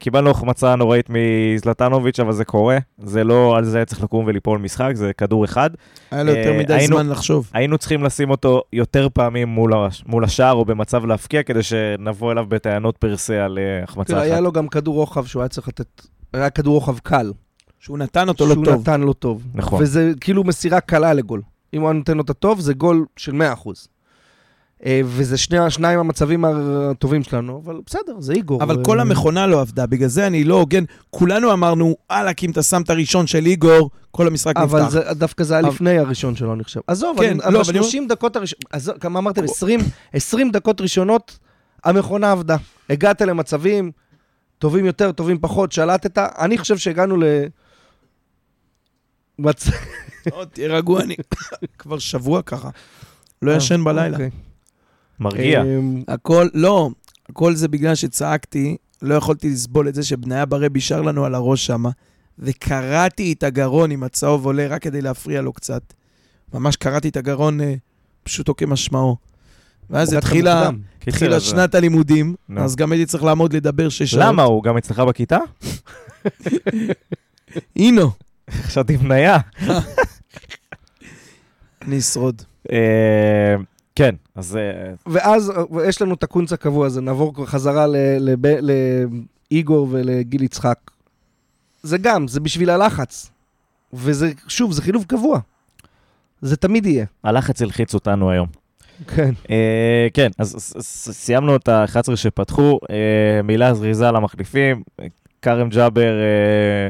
[0.00, 2.78] קיבלנו החמצה נוראית מזלטנוביץ', אבל זה קורה.
[2.98, 5.70] זה לא על זה צריך לקום וליפול משחק, זה כדור אחד.
[6.10, 7.50] היה לו יותר אה, מדי היינו- זמן לחשוב.
[7.54, 10.04] היינו צריכים לשים אותו יותר פעמים מול, הש...
[10.06, 14.34] מול השער או במצב להפקיע, כדי שנבוא אליו בטענות פרסה על אה, החמצה תראה, היה
[14.34, 14.42] אחת.
[14.42, 16.02] לו גם כדור רוחב שהוא היה צריך לתת...
[16.32, 17.32] היה כדור רוחב קל.
[17.80, 18.80] שהוא נתן אותו לא שהוא טוב.
[18.80, 19.46] נתן לו טוב.
[19.54, 19.82] נכון.
[19.82, 21.42] וזה כאילו מסירה קלה לגול.
[21.74, 23.70] אם הוא היה נותן לו את הטוב, זה גול של 100%.
[24.86, 28.62] אה, וזה שני, השניים המצבים הטובים שלנו, אבל בסדר, זה איגור.
[28.62, 30.84] אבל אה, כל המכונה לא עבדה, בגלל זה אני לא הוגן.
[31.10, 34.92] כולנו אמרנו, וואלכ, אם אתה שם את הראשון של איגור, כל המשחק אבל נפתח.
[34.92, 36.80] זה, דווקא זה היה אבל- לפני הראשון שלו, אני חושב.
[36.86, 38.64] עזוב, כן, אני, לא, אבל אבל אני 30 דקות הראשונות,
[39.00, 39.44] כמה אמרתם?
[39.44, 39.80] 20,
[40.12, 41.38] 20 דקות ראשונות,
[41.84, 42.56] המכונה עבדה.
[42.90, 43.90] הגעת למצבים
[44.58, 46.18] טובים יותר, טובים פחות, שלטת.
[46.18, 47.24] אני חושב שהגענו ל...
[49.38, 49.66] מצ...
[50.30, 51.16] עוד תהיה רגוע, אני
[51.78, 52.70] כבר שבוע ככה.
[53.42, 54.18] לא ישן בלילה.
[55.20, 55.62] מרגיע.
[55.62, 56.90] אמ, הכל, לא,
[57.28, 61.66] הכל זה בגלל שצעקתי, לא יכולתי לסבול את זה שבניה ברבי שר לנו על הראש
[61.66, 61.84] שם,
[62.38, 65.82] וקרעתי את הגרון עם הצהוב עולה רק כדי להפריע לו קצת.
[66.54, 67.74] ממש קרעתי את הגרון אה,
[68.22, 69.16] פשוטו כמשמעו.
[69.90, 70.70] ואז התחילה,
[71.06, 72.60] התחילה שנת הלימודים, נו.
[72.60, 74.22] אז גם הייתי צריך לעמוד לדבר שש שעות.
[74.24, 74.42] למה?
[74.42, 75.38] הוא גם אצלך בכיתה?
[77.76, 78.10] אינו,
[78.50, 79.38] חשבתי בניה.
[81.82, 82.42] אני אשרוד.
[82.72, 83.56] אה,
[83.94, 87.86] כן, אז אה, ואז אה, יש לנו את הקונץ הקבוע הזה, נעבור כבר חזרה
[89.50, 90.78] לאיגור ולגיל יצחק.
[91.82, 93.30] זה גם, זה בשביל הלחץ.
[93.92, 95.38] וזה, שוב, זה חילוף קבוע.
[96.42, 97.06] זה תמיד יהיה.
[97.24, 98.46] הלחץ הלחיץ אותנו היום.
[99.06, 99.30] כן.
[99.50, 100.74] אה, כן, אז
[101.12, 102.78] סיימנו את ה-11 שפתחו.
[102.90, 104.82] אה, מילה זריזה למחליפים.
[105.42, 106.88] כרם ג'אבר, אה,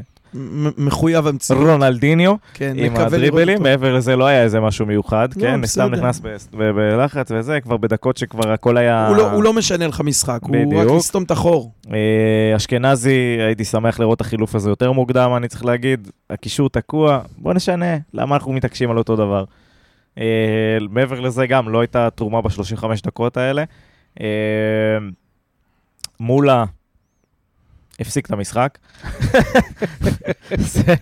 [0.78, 1.66] מחויב המציאות.
[1.66, 3.62] רונלדיניו, כן, עם הדריבלים.
[3.62, 5.66] מעבר לזה לא היה איזה משהו מיוחד, לא, כן?
[5.66, 5.90] סתם.
[5.94, 6.20] נכנס
[6.52, 9.08] בלחץ וזה, כבר בדקות שכבר הכל היה...
[9.08, 10.98] הוא לא- הוא לא משנה לך משחק, הוא רק בדיוק.
[10.98, 11.72] יסתום את החור.
[11.92, 16.10] אה, אשכנזי, הייתי שמח לראות את החילוף הזה יותר מוקדם, אני צריך להגיד.
[16.30, 19.44] הקישור תקוע, בוא נשנה, למה אנחנו מתעקשים על אותו דבר?
[20.18, 20.24] אה,
[20.90, 23.64] מעבר לזה גם, לא הייתה תרומה ב-35 דקות האלה.
[24.20, 24.26] אה,
[26.20, 26.64] מולה
[28.00, 28.78] הפסיק את המשחק.
[30.56, 30.94] זה,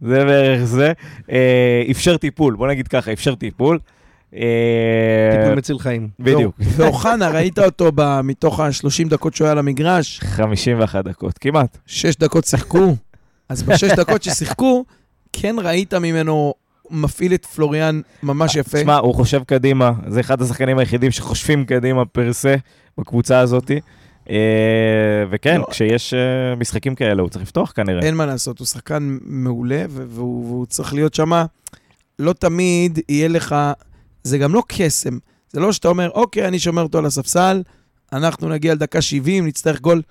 [0.00, 0.92] זה בערך זה.
[1.30, 3.78] אה, אפשר טיפול, בוא נגיד ככה, אפשר טיפול.
[4.34, 4.40] אה,
[5.38, 6.08] טיפול מציל חיים.
[6.20, 7.90] בדיוק, ואוחנה, ראית אותו
[8.24, 11.78] מתוך ה-30 דקות שהוא היה על המגרש, 51 דקות, כמעט.
[11.86, 12.96] שש דקות שיחקו,
[13.48, 14.84] אז בשש דקות ששיחקו,
[15.32, 16.54] כן ראית ממנו
[16.90, 18.78] מפעיל את פלוריאן ממש יפה.
[18.78, 22.54] תשמע, הוא חושב קדימה, זה אחד השחקנים היחידים שחושבים קדימה פרסה
[22.98, 23.70] בקבוצה הזאת.
[24.30, 24.36] אה,
[25.30, 25.66] וכן, לא.
[25.70, 26.18] כשיש אה,
[26.54, 28.02] משחקים כאלה, הוא צריך לפתוח כנראה.
[28.02, 31.32] אין מה לעשות, הוא שחקן מעולה, והוא, צריך להיות שם.
[32.18, 33.56] לא תמיד יהיה לך,
[34.22, 35.18] זה גם לא קסם.
[35.52, 37.62] זה לא שאתה אומר, אוקיי, אני שומר אותו על הספסל,
[38.12, 40.02] אנחנו נגיע לדקה 70, נצטרך גול.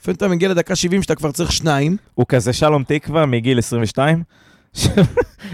[0.00, 1.96] לפעמים אתה מגיע לדקה 70 שאתה כבר צריך שניים.
[2.14, 4.22] הוא כזה שלום תקווה מגיל 22, ש-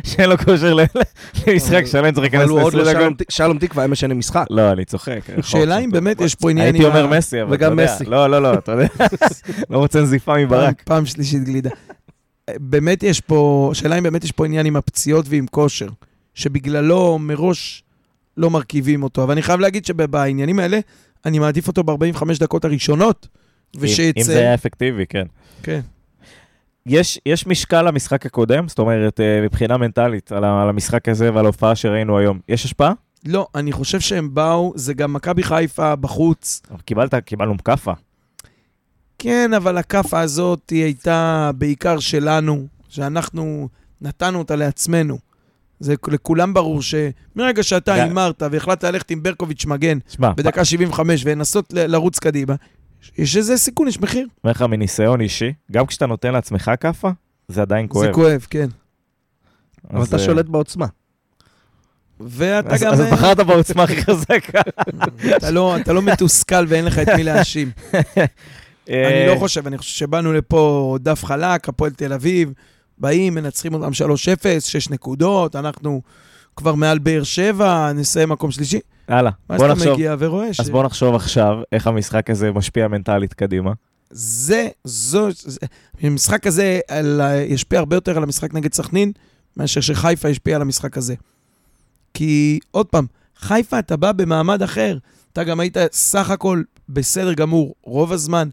[0.04, 3.26] שאין לו כושר למשחק שלם, צריך אבל להיכנס הוא עוד לא ל-20 שלום דקות.
[3.28, 4.44] ת- שלום תקווה היה משנה משחק.
[4.50, 5.20] לא, אני צוחק.
[5.38, 7.94] השאלה אם באמת יש פה עניין הייתי אומר מסי, אבל אתה וגם יודע.
[7.94, 8.04] מסי.
[8.04, 8.86] לא, לא, לא, אתה יודע,
[9.70, 10.82] לא רוצה נזיפה מברק.
[10.84, 11.70] פעם שלישית גלידה.
[12.50, 15.88] באמת יש פה, שאלה אם באמת יש פה עניין עם הפציעות ועם כושר,
[16.34, 17.82] שבגללו מראש
[18.36, 19.22] לא מרכיבים אותו.
[19.22, 20.78] אבל אני חייב להגיד שבעניינים האלה,
[21.26, 23.28] אני מעדיף אותו ב-45 דקות הראשונות,
[23.76, 24.20] ושיצא...
[24.20, 25.26] אם זה היה אפקטיבי, כן.
[25.62, 25.80] כן.
[26.86, 31.44] יש, יש משקל למשחק הקודם, זאת אומרת, אה, מבחינה מנטלית, על, על המשחק הזה ועל
[31.44, 32.40] ההופעה שראינו היום.
[32.48, 32.92] יש השפעה?
[33.26, 36.62] לא, אני חושב שהם באו, זה גם מכבי חיפה בחוץ.
[36.84, 37.92] קיבלת, קיבלנו כאפה.
[39.18, 43.68] כן, אבל הכאפה הזאת היא הייתה בעיקר שלנו, שאנחנו
[44.00, 45.18] נתנו אותה לעצמנו.
[45.80, 51.72] זה לכולם ברור שמרגע שאתה הימרת והחלטת ללכת עם ברקוביץ' מגן שמע, בדקה 75 ולנסות
[51.72, 52.54] לרוץ קדימה,
[53.18, 54.26] יש איזה סיכון, יש מחיר.
[54.44, 57.10] אומר לך מניסיון אישי, גם כשאתה נותן לעצמך כאפה,
[57.48, 58.06] זה עדיין כואב.
[58.06, 58.68] זה כואב, כן.
[59.90, 60.86] אבל אתה אה, שולט בעוצמה.
[62.20, 62.92] ואתה אז גם...
[62.92, 64.60] אז אה, בחרת בעוצמה הכי חזקה.
[65.36, 67.70] אתה לא- אתה לא מתוסכל ואין לך את מי להאשים.
[68.88, 72.52] אני אה, לא חושב, אני חושב שבאנו לפה דף חלק, הפועל תל אביב,
[72.98, 73.94] באים, מנצחים אותם 3-0,
[74.60, 76.02] 6 נקודות, אנחנו
[76.56, 78.80] כבר מעל באר שבע, נסיים מקום שלישי.
[79.12, 79.92] הלאה, ואז בוא אתה נחשוב.
[79.92, 80.60] מגיע ורואה ש...
[80.60, 83.72] אז בוא נחשוב עכשיו איך המשחק הזה משפיע מנטלית קדימה.
[84.10, 85.58] זה, זו, זה,
[86.02, 89.12] המשחק הזה על, ישפיע הרבה יותר על המשחק נגד סכנין,
[89.56, 91.14] מאשר שחיפה השפיע על המשחק הזה.
[92.14, 93.06] כי, עוד פעם,
[93.36, 94.98] חיפה אתה בא במעמד אחר.
[95.32, 98.48] אתה גם היית סך הכל בסדר גמור, רוב הזמן.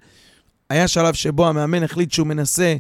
[0.70, 2.76] היה שלב שבו המאמן החליט שהוא מנסה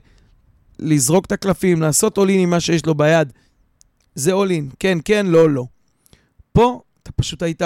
[0.80, 3.34] לזרוק את הקלפים, לעשות אולין עם מה שיש לו ביד.
[4.15, 5.65] זה אולין, כן, כן, לא, לא.
[6.53, 7.62] פה אתה פשוט היית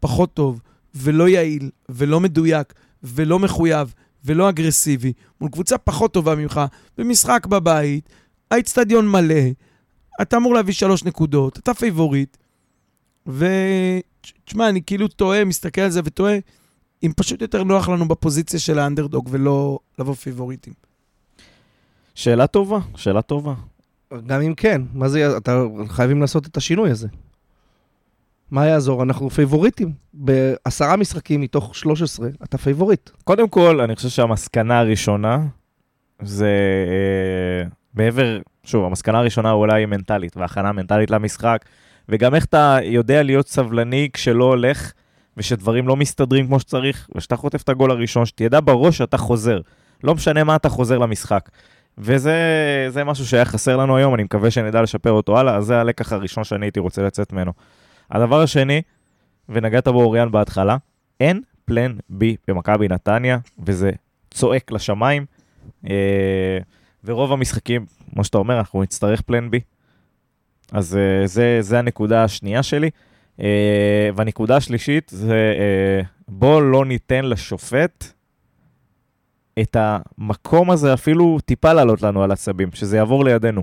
[0.00, 0.60] פחות טוב,
[0.94, 6.60] ולא יעיל, ולא מדויק, ולא מחויב, ולא אגרסיבי, מול קבוצה פחות טובה ממך,
[6.98, 8.08] במשחק בבית,
[8.50, 9.44] האיצטדיון מלא,
[10.22, 12.36] אתה אמור להביא שלוש נקודות, אתה פייבוריט,
[13.26, 16.36] ותשמע, אני כאילו טועה, מסתכל על זה וטועה,
[17.02, 20.72] אם פשוט יותר נוח לנו בפוזיציה של האנדרדוג ולא לבוא פייבוריטים.
[22.14, 23.54] שאלה טובה, שאלה טובה.
[24.26, 27.08] גם אם כן, מה זה, אתה חייבים לעשות את השינוי הזה.
[28.50, 29.02] מה יעזור?
[29.02, 29.92] אנחנו פייבוריטים.
[30.14, 33.10] בעשרה משחקים מתוך 13, אתה פייבוריט.
[33.24, 35.38] קודם כל, אני חושב שהמסקנה הראשונה
[36.22, 36.54] זה
[36.88, 41.64] אה, מעבר, שוב, המסקנה הראשונה אולי היא מנטלית, והכנה מנטלית למשחק,
[42.08, 44.92] וגם איך אתה יודע להיות סבלני כשלא הולך,
[45.36, 49.60] ושדברים לא מסתדרים כמו שצריך, ושאתה חוטף את הגול הראשון, שתדע בראש שאתה חוזר.
[50.04, 51.48] לא משנה מה אתה חוזר למשחק.
[51.98, 52.36] וזה
[52.88, 56.12] זה משהו שהיה חסר לנו היום, אני מקווה שנדע לשפר אותו הלאה, אז זה הלקח
[56.12, 57.52] הראשון שאני הייתי רוצה לצאת ממנו.
[58.10, 58.82] הדבר השני,
[59.48, 60.76] ונגעת בו אוריאן בהתחלה,
[61.20, 63.90] אין פלן בי במכבי נתניה, וזה
[64.30, 65.26] צועק לשמיים.
[65.90, 66.58] אה,
[67.04, 69.60] ורוב המשחקים, כמו שאתה אומר, אנחנו נצטרך פלן בי.
[70.72, 72.90] אז אה, זה, זה הנקודה השנייה שלי.
[73.40, 78.12] אה, והנקודה השלישית זה אה, בוא לא ניתן לשופט
[79.60, 83.62] את המקום הזה אפילו טיפה לעלות לנו על עצבים, שזה יעבור לידינו.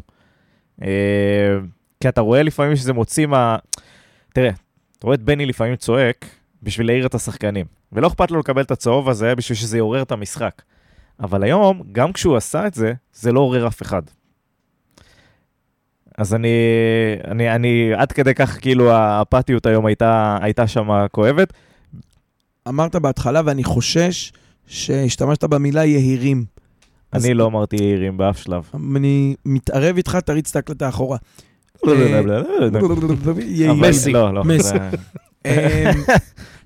[0.81, 1.57] אה,
[1.99, 3.57] כי אתה רואה לפעמים שזה מוציא מה...
[4.35, 4.49] תראה,
[4.97, 6.25] אתה רואה את בני לפעמים צועק
[6.63, 10.11] בשביל להעיר את השחקנים, ולא אכפת לו לקבל את הצהוב הזה בשביל שזה יעורר את
[10.11, 10.61] המשחק.
[11.19, 14.01] אבל היום, גם כשהוא עשה את זה, זה לא עורר אף אחד.
[16.17, 16.49] אז אני,
[17.27, 21.53] אני, אני, עד כדי כך, כאילו, האפתיות היום הייתה, הייתה שם כואבת.
[22.67, 24.33] אמרת בהתחלה, ואני חושש
[24.67, 26.45] שהשתמשת במילה יהירים.
[27.13, 28.69] אני לא אמרתי יעירים באף שלב.
[28.95, 31.17] אני מתערב איתך, תריץ את ההקלטה אחורה.
[33.73, 34.11] מסי.
[34.11, 34.43] לא, לא.
[35.45, 35.51] אמ,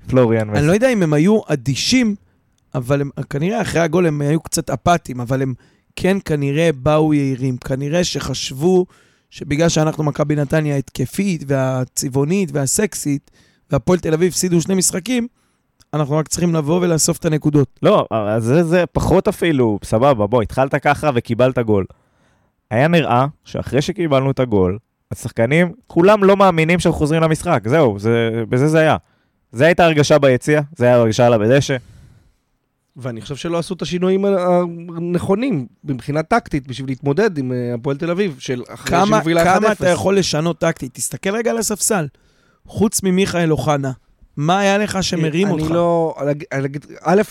[0.07, 0.59] פלוריאן מסי.
[0.59, 2.15] אני לא יודע אם הם היו אדישים,
[2.75, 5.53] אבל הם, כנראה אחרי הגול הם היו קצת אפאתיים, אבל הם
[5.95, 7.57] כן כנראה באו יהירים.
[7.57, 8.85] כנראה שחשבו
[9.29, 13.31] שבגלל שאנחנו מכבי נתניה ההתקפית והצבעונית והסקסית,
[13.71, 15.27] והפועל תל אביב הפסידו שני משחקים,
[15.93, 17.79] אנחנו רק צריכים לבוא ולאסוף את הנקודות.
[17.83, 21.85] לא, אז זה, זה פחות אפילו, סבבה, בוא, התחלת ככה וקיבלת גול.
[22.71, 24.77] היה נראה שאחרי שקיבלנו את הגול,
[25.11, 28.97] השחקנים, כולם לא מאמינים שאנחנו חוזרים למשחק, זהו, זה, בזה זה היה.
[29.51, 31.77] זה הייתה הרגשה ביציע, זה היה הרגשה על בדשא.
[32.97, 34.25] ואני חושב שלא עשו את השינויים
[34.95, 39.59] הנכונים מבחינה טקטית בשביל להתמודד עם אה, הפועל תל אביב, של אחרי כמה, שהובילה 1-0.
[39.59, 40.93] כמה אתה יכול לשנות טקטית?
[40.93, 42.07] תסתכל רגע על הספסל.
[42.65, 43.91] חוץ ממיכאל אוחנה,
[44.37, 45.71] מה היה לך שמרים אני אותך?
[45.71, 46.15] לא...
[46.51, 47.21] אני אגיד- א',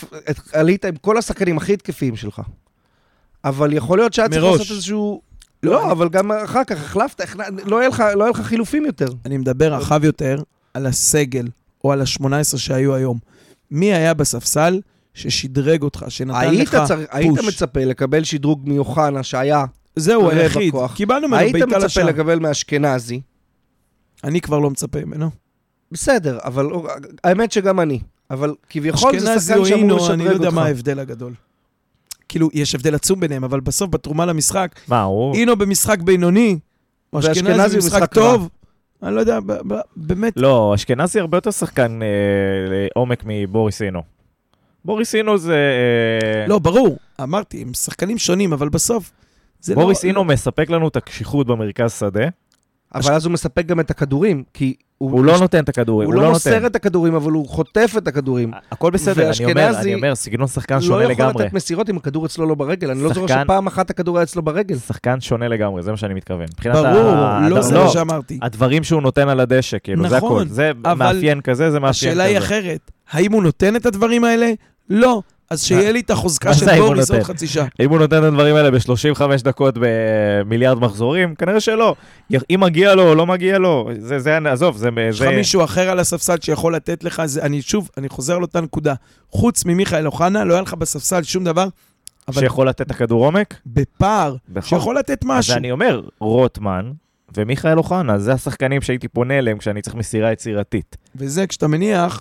[0.53, 2.43] עלית עם כל השחקנים הכי התקפיים שלך.
[3.45, 4.45] אבל יכול להיות שהיה צריך.
[4.45, 5.28] לעשות איזשהו...
[5.62, 8.40] לא, לא, אני- אבל גם אחר כך החלפת, הכנ- לא היה לך- לא היה לך
[8.40, 9.06] חילופים יותר.
[9.26, 10.42] אני מדבר רחב יותר
[10.74, 11.48] על הסגל,
[11.84, 12.24] או על ה-18
[12.59, 13.18] שהיו היום.
[13.70, 14.80] מי היה בספסל
[15.14, 17.48] ששדרג אותך, שנתן היית לך צר- היית פוש?
[17.48, 19.64] מצפה לקבל שדרוג מיוחנה שהיה,
[19.96, 20.74] זהו, היחיד.
[20.94, 22.04] קיבלנו ממנו היית בעיטה מצפה לשער.
[22.06, 23.20] לקבל מאשכנזי.
[24.24, 25.30] אני כבר לא מצפה ממנו.
[25.92, 26.66] בסדר, אבל
[27.24, 28.00] האמת שגם אני.
[28.30, 30.54] אבל כביכול זה אשכנזי שחקן או שאמור אינו, לשדרג אני לא יודע אותך.
[30.59, 31.32] מה ההבדל הגדול.
[32.29, 35.35] כאילו, יש הבדל עצום ביניהם, אבל בסוף, בתרומה למשחק, מה, הוא...
[35.35, 36.59] אינו במשחק בינוני,
[37.12, 38.49] או ואשכנזי אשכנזי במשחק טוב,
[39.03, 44.03] אני לא יודע, ב- ב- באמת, לא, אשכנזי הרבה יותר שחקן אה, עומק מבוריס אינו.
[44.85, 45.55] בוריס אינו זה...
[45.55, 49.11] אה, לא, ברור, אמרתי, הם שחקנים שונים, אבל בסוף,
[49.61, 49.81] זה לא...
[49.81, 52.29] בוריס אינו מספק לנו את הקשיחות במרכז שדה,
[52.95, 56.20] אבל אז הוא מספק גם את הכדורים, כי הוא לא נותן את הכדורים, הוא הוא
[56.22, 56.66] לא לא מוסר נותן.
[56.66, 58.51] את הכדורים, אבל הוא חוטף את הכדורים.
[58.72, 61.44] הכל בסדר, אני אומר, אני אומר, סגנון שחקן לא שונה יכול לגמרי.
[61.44, 62.90] לתת מסירות אם הכדור אצלו לא ברגל.
[62.90, 64.76] אני לא זוכר שחקן- שפעם אחת הכדור היה אצלו ברגל.
[64.78, 66.46] שחקן שונה לגמרי, זה מה שאני מתכוון.
[66.64, 66.78] ברור,
[67.11, 68.38] ה- לא הד- זה מה שאמרתי.
[68.42, 70.49] הדברים שהוא נותן על הדשא, כאילו, זה נכון, הכל.
[70.55, 72.09] זה אבל מאפיין כזה, זה מאפיין כזה.
[72.11, 74.53] השאלה היא אחרת, האם הוא נותן את הדברים האלה?
[74.90, 75.22] לא.
[75.51, 77.22] אז שיהיה לי את החוזקה של בוריס עוד?
[77.22, 77.66] חצי שעה.
[77.80, 81.94] אם הוא נותן את הדברים האלה ב-35 דקות במיליארד מחזורים, כנראה שלא.
[82.51, 84.88] אם מגיע לו או לא מגיע לו, זה, זה, עזוב, זה...
[85.09, 88.61] יש לך מישהו אחר על הספסל שיכול לתת לך, זה, אני שוב, אני חוזר לאותה
[88.61, 88.94] נקודה.
[89.30, 91.68] חוץ ממיכאל אוחנה, לא היה לך בספסל שום דבר.
[92.28, 93.55] אבל שיכול לתת את הכדור עומק?
[93.66, 94.62] בפער, נכון.
[94.62, 95.57] שיכול לתת אז משהו.
[95.57, 96.90] אני אומר, רוטמן
[97.36, 100.96] ומיכאל אוחנה, זה השחקנים שהייתי פונה אליהם כשאני צריך מסירה יצירתית.
[101.16, 102.20] וזה כשאתה מניח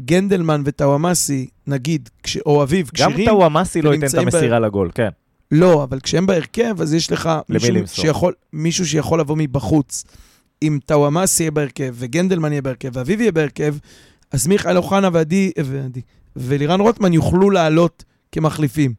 [0.00, 4.58] שגנדלמן וטאוואמאסי, נגיד, כש- או אביב, גם כשירים, טאוואמאסי לא ייתן את ונמצאים ב- המסירה
[4.58, 5.08] לגול, כן.
[5.50, 8.04] לא, אבל כשהם בהרכב, אז יש לך מישהו למסור?
[8.04, 10.04] שיכול, מישהו שיכול לבוא מבחוץ.
[10.62, 13.74] אם טאוואמאסי יהיה בהרכב, וגנדלמן יהיה בהרכב, ואביב יהיה בהרכב,
[14.30, 16.00] אז מיכאל אוחנה ועדי, ועדי,
[16.36, 18.94] ולירן רוטמן יוכלו לעלות כמחליפים.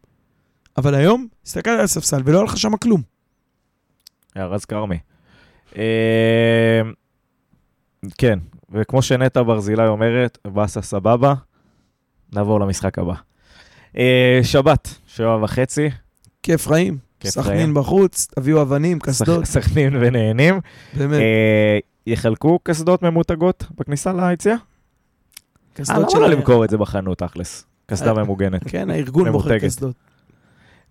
[0.77, 3.01] אבל היום, הסתכלת על הספסל ולא היה לך שם כלום.
[4.37, 4.97] ארז כרמי.
[5.77, 6.81] אה,
[8.17, 8.39] כן,
[8.71, 11.33] וכמו שנטע ברזילי אומרת, באסה סבבה,
[12.33, 13.13] נעבור למשחק הבא.
[13.97, 15.89] אה, שבת, שבע וחצי,
[16.43, 16.97] כיף חיים.
[17.25, 17.73] סכנין.
[17.73, 20.59] בחוץ, תביאו אבנים, קסדות, סכ- סכנין ונהנים.
[20.97, 21.19] באמת.
[21.19, 24.53] אה, יחלקו קסדות ממותגות בכניסה ליציאה?
[24.55, 24.59] אה,
[25.73, 26.17] קסדות למה של...
[26.17, 27.65] לא למכור את זה בחנות, תכלס?
[27.85, 28.61] קסדה אה, ממוגנת.
[28.67, 29.59] כן, הארגון מוכר.
[29.59, 29.95] קסדות.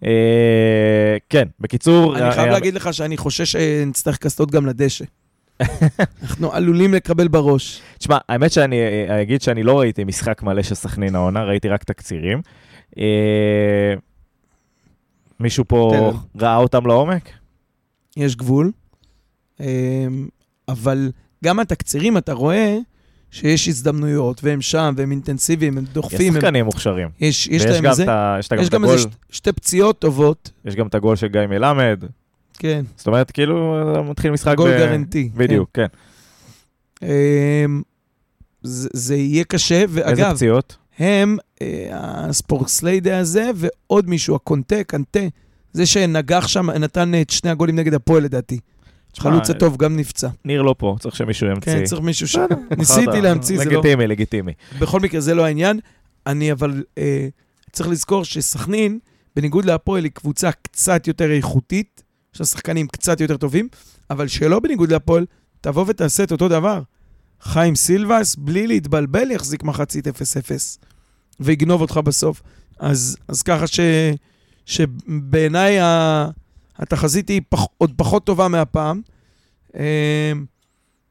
[0.05, 2.19] אה, כן, בקיצור...
[2.19, 5.05] אני חייב להגיד לך שאני חושש שנצטרך קסדות גם לדשא.
[6.23, 7.81] אנחנו עלולים לקבל בראש.
[7.99, 11.85] תשמע, האמת שאני אה, אגיד שאני לא ראיתי משחק מלא של סכנין העונה, ראיתי רק
[11.85, 12.41] תקצירים.
[12.99, 13.95] אה,
[15.41, 16.13] מישהו פה.
[16.41, 17.29] ראה אותם לעומק?
[18.17, 18.73] יש גבול.
[19.61, 19.67] אמ,
[20.69, 21.11] אבל
[21.45, 22.79] גם התקצירים, אתה רואה
[23.31, 26.35] שיש הזדמנויות, והם שם, והם אינטנסיביים, הם יש דוחפים.
[26.35, 27.09] הם- שחקנים מוכשרים.
[27.21, 27.85] יש יש להם.
[28.03, 30.51] את ה- יש יש גם הגול, איזה שת- שתי פציעות טובות.
[30.65, 32.05] יש גם את הגול של גיא מלמד.
[32.59, 33.77] כן, זאת אומרת, כאילו,
[34.11, 34.57] מתחיל משחק...
[34.57, 35.31] גול ב- גרנטי.
[35.35, 35.87] בדיוק, כן.
[36.97, 37.07] כן.
[37.07, 37.83] אמ,
[38.63, 40.77] זה זה יהיה קשה, איזה ואגב, פציעות?
[40.99, 45.21] הם, אה, הספורטסליידה הזה, ועוד מישהו, הקונטה, קנטה,
[45.73, 48.59] זה שנגח שם, נתן את שני הגולים נגד הפועל לדעתי.
[49.19, 50.29] חלוץ הטוב, גם נפצע.
[50.45, 51.73] ניר לא פה, צריך שמישהו ימציא.
[51.73, 52.37] כן, צריך מישהו ש...
[52.79, 53.73] ניסיתי להמציא, זה לא...
[53.73, 54.53] לגיטימי, לגיטימי.
[54.79, 55.81] בכל מקרה, זה לא העניין.
[56.27, 57.29] אני אבל אה,
[57.73, 58.99] צריך לזכור שסכנין,
[59.37, 62.03] בניגוד להפועל, היא קבוצה קצת יותר איכותית,
[62.35, 63.69] יש לה שחקנים קצת יותר טובים,
[64.11, 65.27] אבל שלא בניגוד להפועל,
[65.61, 66.83] תבוא ותעשה את אותו דבר.
[67.41, 70.11] חיים סילבס, בלי להתבלבל, יחזיק מחצית 0-0,
[71.41, 72.43] ויגנוב אותך בסוף.
[72.79, 73.81] אז, אז ככה ש,
[74.67, 76.29] שבעיניי ה-
[76.77, 79.01] התחזית היא פח, עוד פחות טובה מהפעם.
[79.77, 80.33] אה,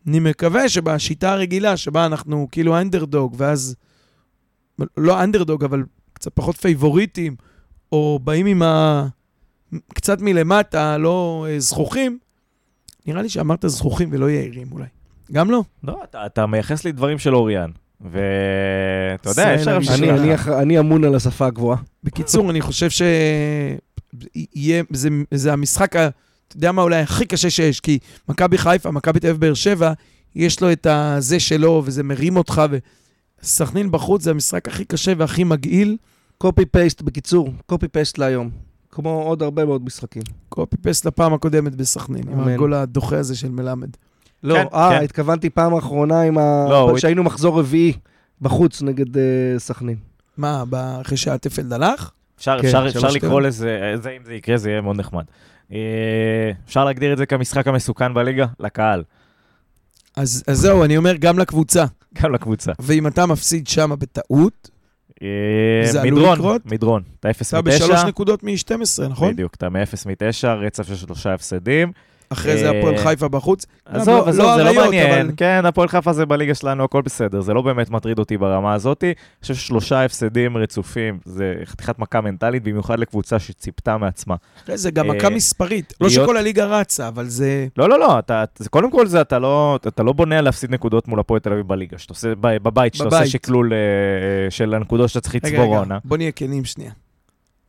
[0.07, 3.75] אני מקווה שבשיטה הרגילה, שבה אנחנו כאילו אנדרדוג, ואז...
[4.97, 7.35] לא אנדרדוג, אבל קצת פחות פייבוריטים,
[7.91, 9.07] או באים עם ה...
[9.93, 12.17] קצת מלמטה, לא אה, זכוכים,
[13.05, 14.85] נראה לי שאמרת זכוכים ולא יעירים אולי.
[15.31, 15.63] גם לא.
[15.83, 17.69] לא, אתה- אתה מייחס לי דברים של אוריאן.
[18.01, 19.79] ואתה יודע, אפשר...
[19.95, 21.77] אני- אני אח- אני אמון על השפה הגבוהה.
[22.03, 23.01] בקיצור, אני חושב ש...
[24.55, 26.09] יהיה, זה, זה המשחק, אתה
[26.55, 27.99] יודע מה, אולי הכי קשה שיש, כי
[28.29, 29.93] מכבי חיפה, מכבי תל אביב באר שבע,
[30.35, 32.61] יש לו את הזה שלו, וזה מרים אותך,
[33.43, 35.97] וסכנין בחוץ זה המשחק הכי קשה והכי מגעיל.
[36.37, 38.49] קופי פייסט, בקיצור, קופי פייסט להיום.
[38.93, 40.23] כמו עוד הרבה מאוד משחקים.
[40.49, 42.47] קופי פסט לפעם הקודמת בסכנין, עם.
[42.47, 43.89] הגול הדוחה הזה של מלמד.
[44.43, 45.03] לא, כן, אה, כן.
[45.03, 46.65] התכוונתי פעם האחרונה עם ה...
[46.69, 47.93] לא, הוא- שהיינו מחזור רביעי
[48.41, 49.23] בחוץ נגד אה,
[49.57, 49.97] סכנין.
[50.37, 50.63] מה,
[51.01, 52.11] אחרי שאטפלד הלך?
[52.37, 53.41] אפשר, כן, אפשר, שלוש אפשר לקרוא.
[53.41, 55.23] לזה, זה, אם זה יקרה, זה יהיה מאוד נחמד.
[55.71, 55.77] אה,
[56.65, 58.45] אפשר להגדיר את זה כמשחק המסוכן בליגה?
[58.59, 59.03] לקהל,
[60.15, 61.85] אז, אז זהו, אני אומר גם לקבוצה.
[62.21, 62.71] גם לקבוצה.
[62.79, 64.72] ואם אתה מפסיד שם בטעות, אה,
[65.85, 66.65] זה עלול מדרון, לקרות?
[66.65, 67.01] מדרון.
[67.19, 67.75] אתה 0 אתה מ-9.
[67.75, 69.33] בשלוש נקודות מ-12, נכון?
[69.33, 71.91] בדיוק, אתה מ-0 מ-9, רצף של שלושה הפסדים.
[72.33, 73.65] אחרי זה אה, הפועל חיפה בחוץ.
[73.85, 75.31] עזוב, לא- עזוב, לא זה לא מעניין.
[75.37, 77.41] כן, הפועל חיפה זה בליגה שלנו, הכל בסדר.
[77.41, 79.03] זה לא באמת מטריד אותי ברמה הזאת.
[79.03, 84.35] אני חושב ששלושה הפסדים רצופים, זה חתיכת מכה מנטלית, במיוחד לקבוצה שציפתה מעצמה.
[84.73, 85.93] זה גם אה, מכה מספרית.
[86.01, 87.67] לא שכל הליגה רצה, אבל זה...
[87.77, 88.19] לא, לא, לא,
[88.69, 91.97] קודם כל זה, אתה לא, לא בונה להפסיד נקודות מול הפועל תל אביב בליגה,
[92.41, 93.25] בבית, שאתה עושה.
[93.25, 95.97] שקלול אה, אה, של הנקודות שאתה צריך לצבור רגע, העונה.
[96.05, 96.91] בוא נהיה כנים שנייה.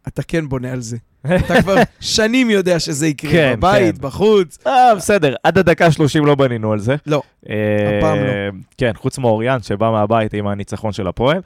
[0.08, 0.96] אתה כן בונה על זה.
[1.46, 3.32] אתה כבר שנים יודע שזה יקרה.
[3.32, 4.02] כן, בבית, כן.
[4.02, 4.58] בחוץ.
[4.66, 6.96] אה, בסדר, עד הדקה 30 לא בנינו על זה.
[7.06, 8.32] לא, אה, הפעם לא.
[8.78, 11.40] כן, חוץ מאוריאן, שבא מהבית עם הניצחון של הפועל.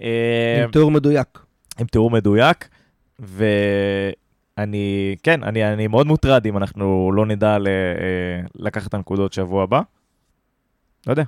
[0.00, 1.38] אה, עם תיאור מדויק.
[1.80, 2.68] עם תיאור מדויק,
[3.18, 9.32] ואני, כן, אני, אני מאוד מוטרד אם אנחנו לא נדע ל, אה, לקחת את הנקודות
[9.32, 9.80] שבוע הבא.
[11.06, 11.24] לא יודע,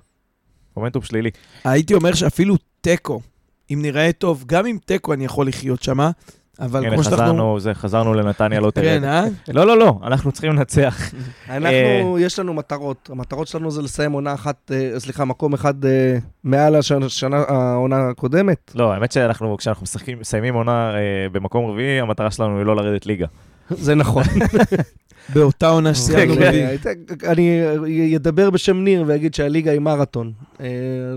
[0.77, 1.31] מומנטום שלילי.
[1.65, 3.21] הייתי אומר שאפילו תיקו,
[3.71, 6.11] אם נראה טוב, גם עם תיקו אני יכול לחיות שמה,
[6.61, 7.23] אבל הנה, כמו שאנחנו...
[7.25, 8.85] חזרנו, זה, חזרנו לנתניה, לא תרד.
[8.85, 9.25] כן, אה?
[9.49, 11.11] לא, לא, לא, אנחנו צריכים לנצח.
[11.51, 13.11] אנחנו, יש לנו מטרות.
[13.13, 18.09] המטרות שלנו זה לסיים עונה אחת, אה, סליחה, מקום אחד אה, מעל השנה, שנה- העונה
[18.09, 18.73] הקודמת.
[18.75, 21.01] לא, האמת שאנחנו, כשאנחנו משחקים, מסיימים עונה אה,
[21.33, 23.27] במקום רביעי, המטרה שלנו היא לא לרדת ליגה.
[23.71, 24.23] זה נכון.
[25.29, 26.43] באותה עונה שסיימנו כן.
[26.43, 26.67] רביעי.
[26.67, 26.91] הייתה-
[27.27, 27.63] אני
[28.17, 30.33] אדבר בשם ניר ואגיד שהליגה היא מרתון.
[30.61, 30.67] אה,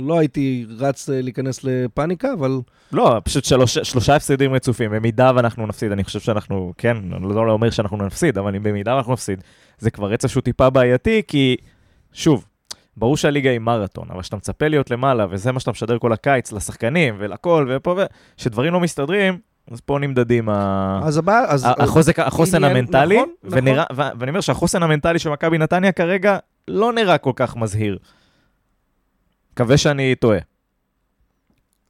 [0.02, 2.60] לא הייתי רץ אה, להיכנס לפאניקה, אבל
[2.92, 4.92] לא, פשוט שלוש, שלושה הפסדים רצופים.
[4.92, 8.94] במידה ואנחנו נפסיד, אני חושב שאנחנו, כן, אני לא אומר שאנחנו נפסיד, אבל אם במידה
[8.96, 9.42] ואנחנו נפסיד,
[9.80, 11.56] זה כבר רצף שהוא טיפה בעייתי, כי,
[12.14, 12.46] שוב,
[12.98, 16.52] ברור שהליגה היא מרתון, אבל כשאתה מצפה להיות למעלה, וזה מה שאתה משדר כל הקיץ
[16.52, 18.02] לשחקנים ולכל ופה ו...
[18.38, 19.38] שדברים לא מסתדרים,
[19.72, 21.00] אז פה נמדדים ה...
[21.04, 21.46] אז הבעיה...
[21.48, 23.66] אז- ה- החוזק, החוסן עניין- המנטלי, נכון, נכון.
[24.20, 26.38] ואני אומר שהחוסן המנטלי של מכבי נתניה כרגע
[26.68, 27.98] לא נראה כל כך מזהיר.
[29.54, 30.40] מקווה שאני טועה.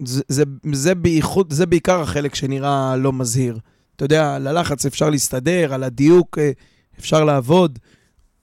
[0.06, 3.60] זה, זה, זה, בייחוד, זה בעיקר החלק שנראה לא מזהיר.
[3.96, 6.52] אתה יודע, על הלחץ אפשר להסתדר, על הדיוק אה,
[7.00, 7.80] אפשר לעבוד.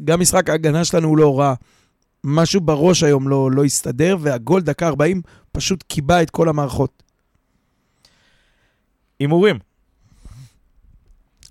[0.05, 1.55] גם משחק ההגנה שלנו הוא לא רע.
[2.24, 5.22] משהו בראש היום לא, לא הסתדר, והגול דקה 40
[5.53, 7.03] פשוט קיבע את כל המערכות.
[9.20, 9.58] הימורים,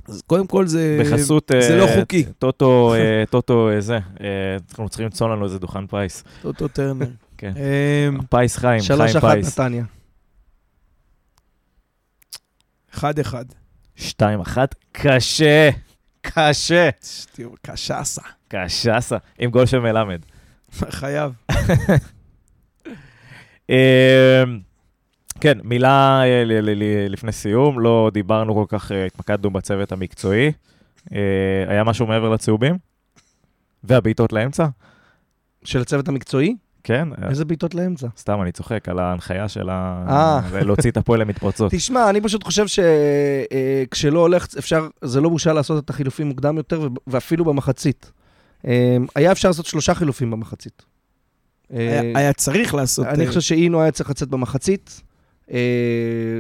[0.08, 1.02] אז קודם כל זה...
[1.02, 1.52] בחסות...
[1.60, 2.24] זה אה, לא חוקי.
[2.40, 6.24] טוטו, אה, טוטו, אה, זה, אה, אנחנו צריכים למצוא לנו איזה דוכן פיס.
[6.42, 7.06] טוטו טרנר.
[7.38, 7.54] כן.
[7.58, 9.60] אמ, פיס חיים, חיים אחת פיס.
[9.60, 9.84] נתניה.
[12.94, 13.46] אחד אחד.
[13.96, 15.70] שתיים אחת, קשה,
[16.22, 16.90] קשה,
[17.32, 18.22] תראו, קשה עשה.
[18.48, 20.20] קשסה, עם גול של מלמד.
[20.72, 21.34] חייב.
[25.44, 29.92] כן, מילה אה, ל- ל- ל- לפני סיום, לא דיברנו כל כך, אה, התמקדנו בצוות
[29.92, 30.52] המקצועי.
[31.14, 31.20] אה,
[31.68, 32.78] היה משהו מעבר לצהובים?
[33.84, 34.68] והבעיטות לאמצע?
[35.64, 36.56] של הצוות המקצועי?
[36.84, 38.08] כן, איזה בעיטות לאמצע?
[38.18, 40.42] סתם, אני צוחק על ההנחיה של ה...
[40.66, 41.72] להוציא את הפועל למתפרצות.
[41.72, 46.90] תשמע, אני פשוט חושב שכשלא הולך, אפשר, זה לא בושה לעשות את החילופים מוקדם יותר,
[47.08, 48.12] ואפילו במחצית.
[49.16, 50.84] היה אפשר לעשות שלושה חילופים במחצית.
[52.16, 53.06] היה, צריך לעשות...
[53.08, 55.02] אני חושב שאינו היה צריך לצאת במחצית.
[55.52, 55.58] אה,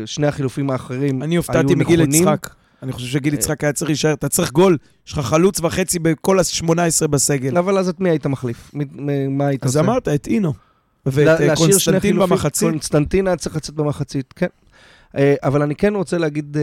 [0.05, 2.21] שני החילופים האחרים אני היו הופתעתי מגיל נכונים.
[2.21, 2.49] יצחק.
[2.83, 3.39] אני חושב שגיל אה.
[3.39, 4.77] יצחק היה צריך להישאר, אתה צריך גול,
[5.07, 7.57] יש לך חלוץ וחצי בכל ה-18 בסגל.
[7.57, 8.71] אבל אז את מי היית מחליף?
[9.29, 9.79] מה היית אז עושה?
[9.79, 10.53] אמרת, את אינו.
[11.05, 12.29] ואת אה, קונסטנטין חילופים.
[12.29, 12.69] במחצית.
[12.69, 14.47] קונסטנטין היה צריך לצאת במחצית, כן.
[15.43, 16.57] אבל אני כן רוצה להגיד...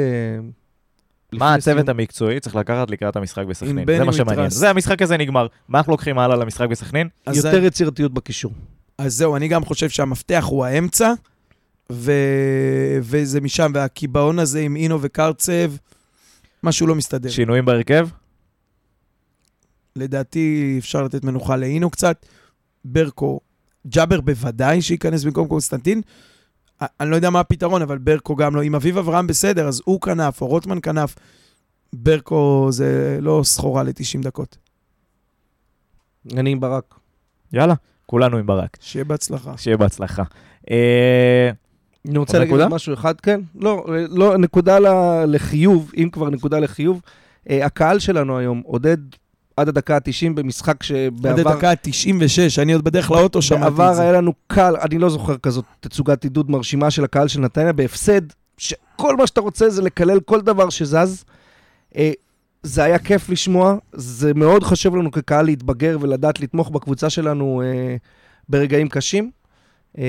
[1.32, 3.86] מה הצוות המקצועי צריך לקחת לקראת המשחק בסכנין?
[3.86, 4.50] זה מה שמעניין.
[4.50, 5.46] זה המשחק הזה נגמר.
[5.68, 7.08] מה אנחנו לוקחים הלאה למשחק בסכנין?
[7.26, 8.52] אז יותר יצירתיות בקישור.
[8.98, 11.12] אז זהו, אני גם חושב שהמפתח הוא האמצע,
[11.90, 12.12] ו...
[13.00, 15.72] וזה משם, והקיבעון הזה עם אינו וקרצב,
[16.62, 17.30] משהו לא מסתדר.
[17.30, 18.08] שינויים בהרכב?
[19.96, 22.26] לדעתי אפשר לתת מנוחה לאינו קצת.
[22.84, 23.40] ברקו,
[23.86, 26.02] ג'אבר בוודאי שייכנס במקום קונסטנטין.
[27.00, 28.62] אני לא יודע מה הפתרון, אבל ברקו גם לא.
[28.62, 31.14] אם אביב אברהם בסדר, אז הוא כנף, או רוטמן כנף.
[31.92, 34.56] ברקו זה לא סחורה ל-90 דקות.
[36.36, 36.94] אני עם ברק.
[37.52, 37.74] יאללה,
[38.06, 38.76] כולנו עם ברק.
[38.80, 39.56] שיהיה בהצלחה.
[39.56, 40.22] שיהיה בהצלחה.
[40.70, 41.50] אה,
[42.08, 43.40] אני רוצה להגיד משהו אחד, כן.
[43.54, 44.78] לא, לא, נקודה
[45.26, 47.00] לחיוב, אם כבר נקודה לחיוב.
[47.50, 48.96] אה, הקהל שלנו היום עודד
[49.56, 51.50] עד הדקה ה-90 במשחק עד שבעבר...
[51.50, 54.02] הדקה ה-96, אני עוד בדרך לאוטו שמעתי את בעבר זה.
[54.02, 58.20] היה לנו קל, אני לא זוכר כזאת תצוגת עידוד מרשימה של הקהל של נתניה, בהפסד,
[58.58, 61.24] שכל מה שאתה רוצה זה לקלל כל דבר שזז.
[61.96, 62.12] אה,
[62.62, 67.96] זה היה כיף לשמוע, זה מאוד חשוב לנו כקהל להתבגר ולדעת לתמוך בקבוצה שלנו אה,
[68.48, 69.30] ברגעים קשים.
[69.98, 70.04] אה,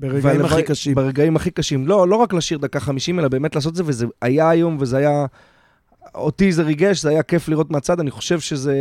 [0.00, 0.94] ברגעים והלוואי- הכי קשים.
[0.94, 1.86] ברגעים הכי קשים.
[1.86, 4.96] לא, לא רק לשיר דקה 50, אלא באמת לעשות את זה, וזה היה היום, וזה
[4.96, 5.26] היה...
[6.14, 8.74] אותי זה ריגש, זה היה כיף לראות מהצד, אני חושב שזה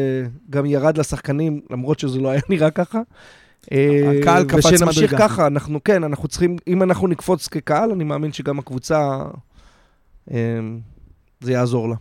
[0.50, 3.00] גם ירד לשחקנים, למרות שזה לא היה נראה ככה.
[3.72, 5.18] אה, הקהל קפץ ושנמשיך מדרגה.
[5.28, 9.22] ככה, אנחנו, כן, אנחנו צריכים, אם אנחנו נקפוץ כקהל, אני מאמין שגם הקבוצה,
[10.32, 10.38] אה,
[11.42, 11.96] זה יעזור לה.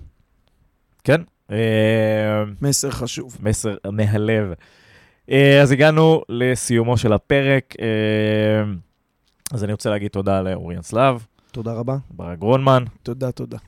[1.05, 1.21] כן?
[1.51, 1.57] אה,
[2.62, 3.37] מסר חשוב.
[3.43, 4.53] מסר מהלב.
[5.31, 7.74] אה, אז הגענו לסיומו של הפרק.
[7.81, 8.72] אה,
[9.53, 11.97] אז אני רוצה להגיד תודה לאוריאן סלאב, תודה רבה.
[12.11, 13.59] ברק גרונמן, תודה, תודה.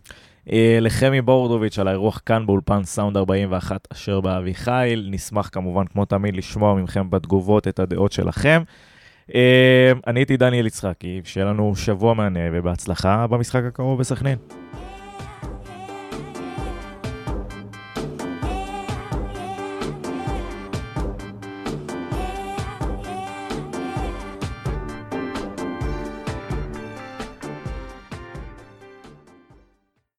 [0.53, 5.09] אה, לחמי בורדוביץ' על האירוח כאן באולפן סאונד 41 אשר באביחיל.
[5.11, 8.63] נשמח כמובן, כמו תמיד, לשמוע מכם בתגובות את הדעות שלכם.
[10.07, 14.62] אני הייתי דניאל יצחקי, שיהיה לנו שבוע מהנה ובהצלחה במשחק הקרוב בסכנין.